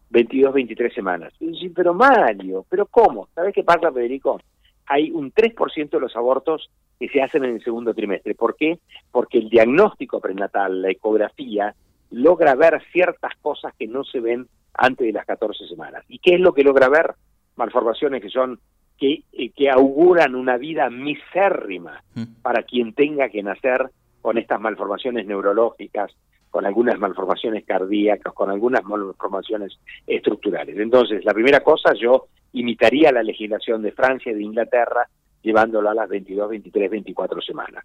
22, 0.10 0.54
23 0.54 0.94
semanas. 0.94 1.34
sí, 1.40 1.70
pero 1.70 1.94
Mario, 1.94 2.66
¿pero 2.70 2.86
cómo? 2.86 3.30
¿Sabes 3.34 3.54
qué 3.54 3.64
pasa, 3.64 3.92
Federico? 3.92 4.40
Hay 4.88 5.12
un 5.12 5.32
3% 5.32 5.90
de 5.90 6.00
los 6.00 6.16
abortos 6.16 6.70
que 7.00 7.10
se 7.10 7.22
hacen 7.22 7.44
en 7.46 7.56
el 7.56 7.64
segundo 7.64 7.94
trimestre. 7.94 8.36
¿Por 8.36 8.56
qué? 8.56 8.80
Porque 9.12 9.40
el 9.40 9.50
diagnóstico 9.50 10.20
prenatal, 10.20 10.82
la 10.82 10.92
ecografía, 10.92 11.74
logra 12.12 12.56
ver 12.56 12.82
ciertas 12.92 13.34
cosas 13.42 13.74
que 13.78 13.88
no 13.88 14.04
se 14.04 14.20
ven 14.20 14.48
antes 14.74 15.08
de 15.08 15.14
las 15.14 15.26
14 15.26 15.68
semanas. 15.68 16.04
¿Y 16.08 16.20
qué 16.20 16.36
es 16.36 16.42
lo 16.42 16.54
que 16.54 16.64
logra 16.64 16.90
ver? 16.90 17.16
Malformaciones 17.56 18.22
que 18.22 18.30
son 18.30 18.60
que, 18.98 19.24
eh, 19.34 19.50
que 19.50 19.70
auguran 19.70 20.36
una 20.36 20.58
vida 20.58 20.90
misérrima 20.90 22.02
mm. 22.14 22.42
para 22.42 22.64
quien 22.64 22.94
tenga 22.94 23.30
que 23.30 23.44
nacer 23.44 23.90
con 24.22 24.38
estas 24.38 24.60
malformaciones 24.60 25.26
neurológicas, 25.28 26.12
con 26.50 26.66
algunas 26.66 26.98
malformaciones 26.98 27.66
cardíacas, 27.66 28.34
con 28.34 28.50
algunas 28.50 28.84
malformaciones 28.84 29.78
estructurales. 30.08 30.78
Entonces, 30.78 31.24
la 31.26 31.34
primera 31.34 31.60
cosa, 31.60 31.94
yo 31.94 32.28
imitaría 32.54 33.12
la 33.12 33.24
legislación 33.24 33.82
de 33.82 33.92
Francia 33.92 34.32
y 34.32 34.36
de 34.36 34.44
Inglaterra, 34.44 35.08
llevándolo 35.42 35.90
a 35.90 35.94
las 35.94 36.10
22, 36.10 36.50
23, 36.50 36.90
24 36.90 37.42
semanas. 37.42 37.84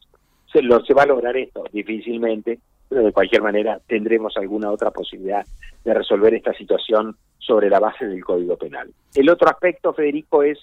¿Se, 0.52 0.62
lo, 0.62 0.84
¿Se 0.84 0.94
va 0.94 1.02
a 1.02 1.06
lograr 1.06 1.36
esto? 1.36 1.64
Difícilmente, 1.72 2.58
pero 2.88 3.02
de 3.02 3.12
cualquier 3.12 3.42
manera 3.42 3.80
tendremos 3.86 4.36
alguna 4.36 4.70
otra 4.70 4.90
posibilidad 4.90 5.44
de 5.84 5.94
resolver 5.94 6.34
esta 6.34 6.52
situación 6.54 7.16
sobre 7.38 7.68
la 7.68 7.80
base 7.80 8.06
del 8.06 8.24
Código 8.24 8.56
Penal. 8.56 8.90
El 9.14 9.28
otro 9.28 9.48
aspecto, 9.48 9.92
Federico, 9.92 10.42
es 10.42 10.58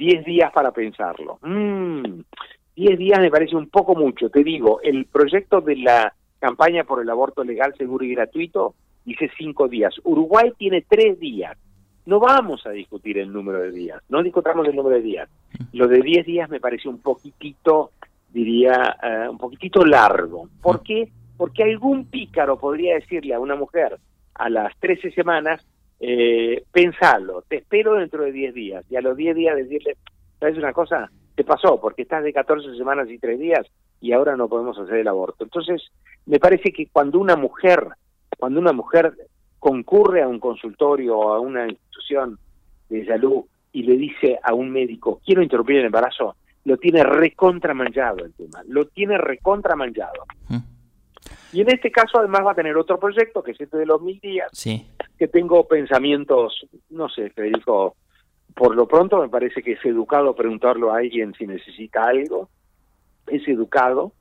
10 0.00 0.24
días 0.24 0.50
para 0.50 0.72
pensarlo. 0.72 1.38
Mm, 1.42 2.22
10 2.74 2.98
días 2.98 3.20
me 3.20 3.30
parece 3.30 3.54
un 3.54 3.68
poco 3.68 3.94
mucho. 3.94 4.30
Te 4.30 4.42
digo, 4.42 4.80
el 4.82 5.04
proyecto 5.04 5.60
de 5.60 5.76
la 5.76 6.14
campaña 6.38 6.84
por 6.84 7.02
el 7.02 7.10
aborto 7.10 7.44
legal, 7.44 7.74
seguro 7.76 8.04
y 8.06 8.14
gratuito 8.14 8.74
dice 9.04 9.30
5 9.36 9.68
días. 9.68 9.94
Uruguay 10.04 10.52
tiene 10.56 10.82
3 10.88 11.20
días. 11.20 11.56
No 12.06 12.18
vamos 12.18 12.66
a 12.66 12.70
discutir 12.70 13.18
el 13.18 13.30
número 13.30 13.60
de 13.60 13.72
días, 13.72 14.02
no 14.08 14.22
discutamos 14.22 14.66
el 14.66 14.74
número 14.74 14.96
de 14.96 15.02
días. 15.02 15.28
Lo 15.74 15.86
de 15.86 16.00
10 16.00 16.24
días 16.24 16.48
me 16.48 16.58
parece 16.58 16.88
un 16.88 16.98
poquitito, 16.98 17.90
diría, 18.30 18.96
eh, 19.02 19.28
un 19.28 19.36
poquitito 19.36 19.84
largo. 19.84 20.48
¿Por 20.62 20.82
qué? 20.82 21.10
Porque 21.36 21.62
algún 21.62 22.06
pícaro 22.06 22.58
podría 22.58 22.94
decirle 22.94 23.34
a 23.34 23.38
una 23.38 23.54
mujer 23.54 23.98
a 24.34 24.48
las 24.48 24.74
13 24.78 25.10
semanas, 25.10 25.64
eh, 26.00 26.64
pensalo, 26.72 27.42
te 27.46 27.58
espero 27.58 27.94
dentro 27.94 28.24
de 28.24 28.32
10 28.32 28.54
días. 28.54 28.84
Y 28.90 28.96
a 28.96 29.00
los 29.00 29.16
10 29.16 29.36
días 29.36 29.56
decirle, 29.56 29.96
¿sabes 30.38 30.56
una 30.56 30.72
cosa? 30.72 31.10
te 31.40 31.44
pasó 31.44 31.80
porque 31.80 32.02
estás 32.02 32.22
de 32.22 32.34
14 32.34 32.76
semanas 32.76 33.08
y 33.08 33.18
3 33.18 33.38
días 33.38 33.66
y 33.98 34.12
ahora 34.12 34.36
no 34.36 34.46
podemos 34.46 34.78
hacer 34.78 34.96
el 34.96 35.08
aborto. 35.08 35.44
Entonces, 35.44 35.90
me 36.26 36.38
parece 36.38 36.70
que 36.70 36.88
cuando 36.92 37.18
una 37.18 37.34
mujer, 37.34 37.86
cuando 38.38 38.60
una 38.60 38.74
mujer 38.74 39.14
concurre 39.58 40.22
a 40.22 40.28
un 40.28 40.38
consultorio 40.38 41.16
o 41.16 41.32
a 41.32 41.40
una 41.40 41.66
institución 41.66 42.38
de 42.90 43.06
salud 43.06 43.44
y 43.72 43.84
le 43.84 43.96
dice 43.96 44.38
a 44.42 44.52
un 44.52 44.70
médico, 44.70 45.22
quiero 45.24 45.42
interrumpir 45.42 45.76
el 45.76 45.86
embarazo, 45.86 46.36
lo 46.64 46.76
tiene 46.76 47.04
recontramanchado 47.04 48.24
el 48.26 48.34
tema, 48.34 48.62
lo 48.68 48.86
tiene 48.88 49.16
recontramanchado. 49.16 50.26
Mm. 50.48 50.58
Y 51.52 51.62
en 51.62 51.70
este 51.70 51.90
caso 51.90 52.18
además 52.18 52.42
va 52.46 52.52
a 52.52 52.54
tener 52.54 52.76
otro 52.76 52.98
proyecto, 52.98 53.42
que 53.42 53.52
es 53.52 53.60
este 53.62 53.78
de 53.78 53.86
los 53.86 54.02
mil 54.02 54.20
días, 54.20 54.50
sí. 54.52 54.86
Que 55.20 55.28
tengo 55.28 55.68
pensamientos, 55.68 56.66
no 56.88 57.10
sé, 57.10 57.28
Federico, 57.28 57.94
por 58.54 58.74
lo 58.74 58.88
pronto 58.88 59.20
me 59.20 59.28
parece 59.28 59.62
que 59.62 59.72
es 59.72 59.84
educado 59.84 60.34
preguntarlo 60.34 60.90
a 60.90 60.96
alguien 60.96 61.34
si 61.34 61.46
necesita 61.46 62.06
algo, 62.06 62.48
es 63.26 63.46
educado. 63.46 64.12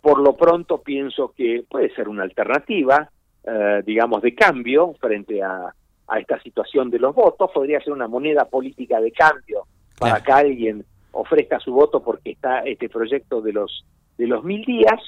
Por 0.00 0.18
lo 0.18 0.36
pronto 0.36 0.82
pienso 0.82 1.32
que 1.36 1.62
puede 1.70 1.94
ser 1.94 2.08
una 2.08 2.24
alternativa, 2.24 3.08
eh, 3.44 3.82
digamos, 3.86 4.22
de 4.22 4.34
cambio 4.34 4.92
frente 4.94 5.40
a, 5.40 5.72
a, 6.08 6.18
esta 6.18 6.42
situación 6.42 6.90
de 6.90 6.98
los 6.98 7.14
votos. 7.14 7.52
Podría 7.54 7.80
ser 7.80 7.92
una 7.92 8.08
moneda 8.08 8.44
política 8.46 9.00
de 9.00 9.12
cambio 9.12 9.66
para 10.00 10.20
que 10.20 10.32
alguien 10.32 10.84
ofrezca 11.12 11.60
su 11.60 11.72
voto 11.72 12.02
porque 12.02 12.32
está 12.32 12.62
este 12.62 12.88
proyecto 12.88 13.40
de 13.40 13.52
los 13.52 13.86
de 14.18 14.26
los 14.26 14.42
mil 14.42 14.64
días. 14.64 15.00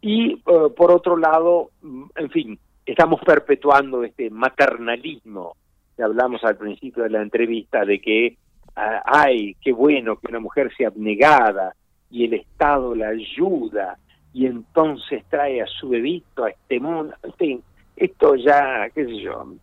Y 0.00 0.34
eh, 0.34 0.68
por 0.76 0.92
otro 0.92 1.16
lado, 1.16 1.70
mm, 1.82 2.04
en 2.14 2.30
fin, 2.30 2.60
estamos 2.92 3.20
perpetuando 3.24 4.02
este 4.04 4.30
maternalismo 4.30 5.54
hablamos 6.02 6.42
al 6.44 6.56
principio 6.56 7.04
de 7.04 7.10
la 7.10 7.22
entrevista 7.22 7.84
de 7.84 8.00
que, 8.00 8.36
ah, 8.76 9.02
ay, 9.04 9.56
qué 9.60 9.72
bueno 9.72 10.16
que 10.16 10.28
una 10.28 10.40
mujer 10.40 10.72
sea 10.76 10.88
abnegada 10.88 11.74
y 12.10 12.24
el 12.24 12.34
Estado 12.34 12.94
la 12.94 13.08
ayuda 13.08 13.98
y 14.32 14.46
entonces 14.46 15.24
trae 15.28 15.62
a 15.62 15.66
su 15.66 15.88
bebito 15.88 16.44
a 16.44 16.50
este 16.50 16.80
mundo. 16.80 17.14
En 17.22 17.32
fin, 17.34 17.62
esto 17.96 18.34
ya, 18.36 18.88
qué 18.94 19.04
sé 19.04 19.20
yo, 19.20 19.54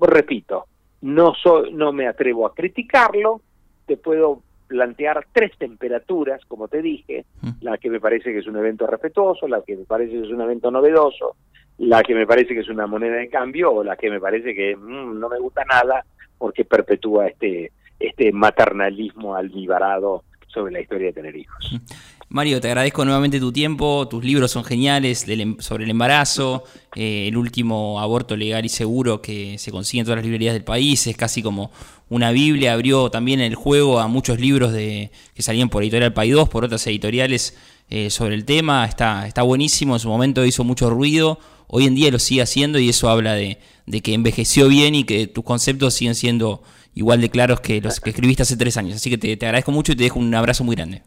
repito, 0.00 0.66
no, 1.02 1.34
soy, 1.34 1.72
no 1.72 1.92
me 1.92 2.08
atrevo 2.08 2.46
a 2.46 2.54
criticarlo, 2.54 3.40
te 3.86 3.96
puedo 3.96 4.42
plantear 4.66 5.26
tres 5.32 5.52
temperaturas, 5.58 6.44
como 6.46 6.68
te 6.68 6.80
dije, 6.80 7.24
mm. 7.42 7.50
la 7.62 7.78
que 7.78 7.90
me 7.90 8.00
parece 8.00 8.32
que 8.32 8.38
es 8.38 8.46
un 8.46 8.56
evento 8.56 8.86
respetuoso, 8.86 9.48
la 9.48 9.62
que 9.62 9.76
me 9.76 9.84
parece 9.84 10.12
que 10.12 10.22
es 10.22 10.30
un 10.30 10.40
evento 10.40 10.70
novedoso, 10.70 11.36
la 11.80 12.02
que 12.02 12.14
me 12.14 12.26
parece 12.26 12.54
que 12.54 12.60
es 12.60 12.68
una 12.68 12.86
moneda 12.86 13.16
de 13.16 13.28
cambio 13.28 13.72
o 13.72 13.82
la 13.82 13.96
que 13.96 14.10
me 14.10 14.20
parece 14.20 14.54
que 14.54 14.76
mm, 14.76 15.18
no 15.18 15.28
me 15.28 15.38
gusta 15.38 15.64
nada 15.64 16.04
porque 16.38 16.64
perpetúa 16.64 17.26
este 17.26 17.72
este 17.98 18.32
maternalismo 18.32 19.34
almibarado 19.34 20.24
sobre 20.48 20.72
la 20.72 20.80
historia 20.80 21.08
de 21.08 21.12
tener 21.12 21.36
hijos. 21.36 21.80
Mario, 22.28 22.60
te 22.60 22.68
agradezco 22.68 23.04
nuevamente 23.04 23.40
tu 23.40 23.52
tiempo, 23.52 24.06
tus 24.08 24.24
libros 24.24 24.52
son 24.52 24.64
geniales 24.64 25.28
em, 25.28 25.58
sobre 25.58 25.84
el 25.84 25.90
embarazo, 25.90 26.64
eh, 26.94 27.26
el 27.28 27.36
último 27.36 28.00
aborto 28.00 28.36
legal 28.36 28.64
y 28.64 28.68
seguro 28.68 29.20
que 29.20 29.58
se 29.58 29.72
consigue 29.72 30.00
en 30.00 30.06
todas 30.06 30.18
las 30.18 30.24
librerías 30.24 30.54
del 30.54 30.62
país, 30.62 31.06
es 31.08 31.16
casi 31.16 31.42
como 31.42 31.72
una 32.08 32.30
Biblia, 32.30 32.72
abrió 32.72 33.10
también 33.10 33.40
el 33.40 33.56
juego 33.56 33.98
a 33.98 34.06
muchos 34.06 34.38
libros 34.38 34.72
de, 34.72 35.10
que 35.34 35.42
salían 35.42 35.68
por 35.68 35.82
Editorial 35.82 36.14
2, 36.14 36.48
por 36.48 36.64
otras 36.64 36.86
editoriales 36.86 37.58
eh, 37.90 38.08
sobre 38.08 38.36
el 38.36 38.44
tema, 38.44 38.84
está, 38.84 39.26
está 39.26 39.42
buenísimo, 39.42 39.94
en 39.94 39.98
su 39.98 40.08
momento 40.08 40.44
hizo 40.44 40.62
mucho 40.62 40.90
ruido, 40.90 41.40
hoy 41.66 41.86
en 41.86 41.96
día 41.96 42.12
lo 42.12 42.20
sigue 42.20 42.40
haciendo 42.40 42.78
y 42.78 42.88
eso 42.88 43.08
habla 43.08 43.34
de, 43.34 43.58
que 44.02 44.14
envejeció 44.14 44.68
bien 44.68 44.94
y 44.94 45.02
que 45.02 45.26
tus 45.26 45.42
conceptos 45.42 45.94
siguen 45.94 46.14
siendo 46.14 46.62
igual 46.94 47.20
de 47.20 47.30
claros 47.30 47.60
que 47.60 47.80
los 47.80 47.98
que 47.98 48.10
escribiste 48.10 48.44
hace 48.44 48.56
tres 48.56 48.76
años. 48.76 48.94
Así 48.94 49.10
que 49.10 49.18
te, 49.18 49.32
agradezco 49.44 49.72
mucho 49.72 49.90
y 49.90 49.96
te 49.96 50.04
dejo 50.04 50.20
un 50.20 50.32
abrazo 50.32 50.62
muy 50.62 50.76
grande. 50.76 51.02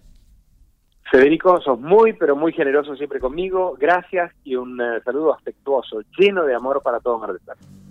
Federico, 1.09 1.61
sos 1.61 1.79
muy, 1.79 2.13
pero 2.13 2.35
muy 2.35 2.51
generoso 2.51 2.95
siempre 2.97 3.19
conmigo. 3.19 3.77
Gracias 3.79 4.33
y 4.43 4.55
un 4.55 4.81
eh, 4.81 4.99
saludo 5.05 5.33
afectuoso, 5.33 6.01
lleno 6.17 6.43
de 6.43 6.53
amor 6.53 6.81
para 6.83 6.99
todos 6.99 7.21
Mar 7.21 7.29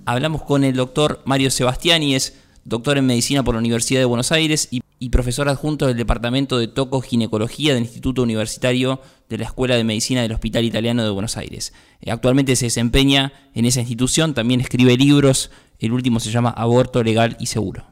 Hablamos 0.05 0.43
con 0.43 0.65
el 0.65 0.75
doctor 0.75 1.21
Mario 1.25 1.51
Sebastiani, 1.51 2.15
es 2.15 2.43
doctor 2.65 2.99
en 2.99 3.07
medicina 3.07 3.43
por 3.43 3.55
la 3.55 3.61
Universidad 3.61 4.01
de 4.01 4.07
Buenos 4.07 4.33
Aires 4.33 4.69
y, 4.71 4.83
profesor 5.11 5.49
adjunto 5.49 5.87
del 5.87 5.97
Departamento 5.97 6.59
de 6.59 6.69
Toco 6.69 7.01
Ginecología 7.01 7.75
del 7.75 7.83
Instituto 7.83 8.23
Universitario 8.23 9.01
de 9.29 9.39
la 9.39 9.45
Escuela 9.45 9.77
de 9.77 9.85
Medicina 9.85 10.23
del 10.23 10.33
Hospital 10.33 10.65
Italiano 10.65 11.05
de 11.05 11.11
Buenos 11.11 11.37
Aires. 11.37 11.73
Eh, 12.01 12.11
actualmente 12.11 12.57
se 12.57 12.67
desempeña 12.67 13.33
en 13.55 13.65
esa 13.65 13.81
institución, 13.81 14.35
también 14.35 14.61
escribe 14.61 14.97
libros, 14.97 15.51
el 15.79 15.93
último 15.93 16.21
se 16.21 16.31
llama 16.31 16.51
Aborto 16.51 17.03
Legal 17.03 17.37
y 17.41 17.47
Seguro. 17.47 17.92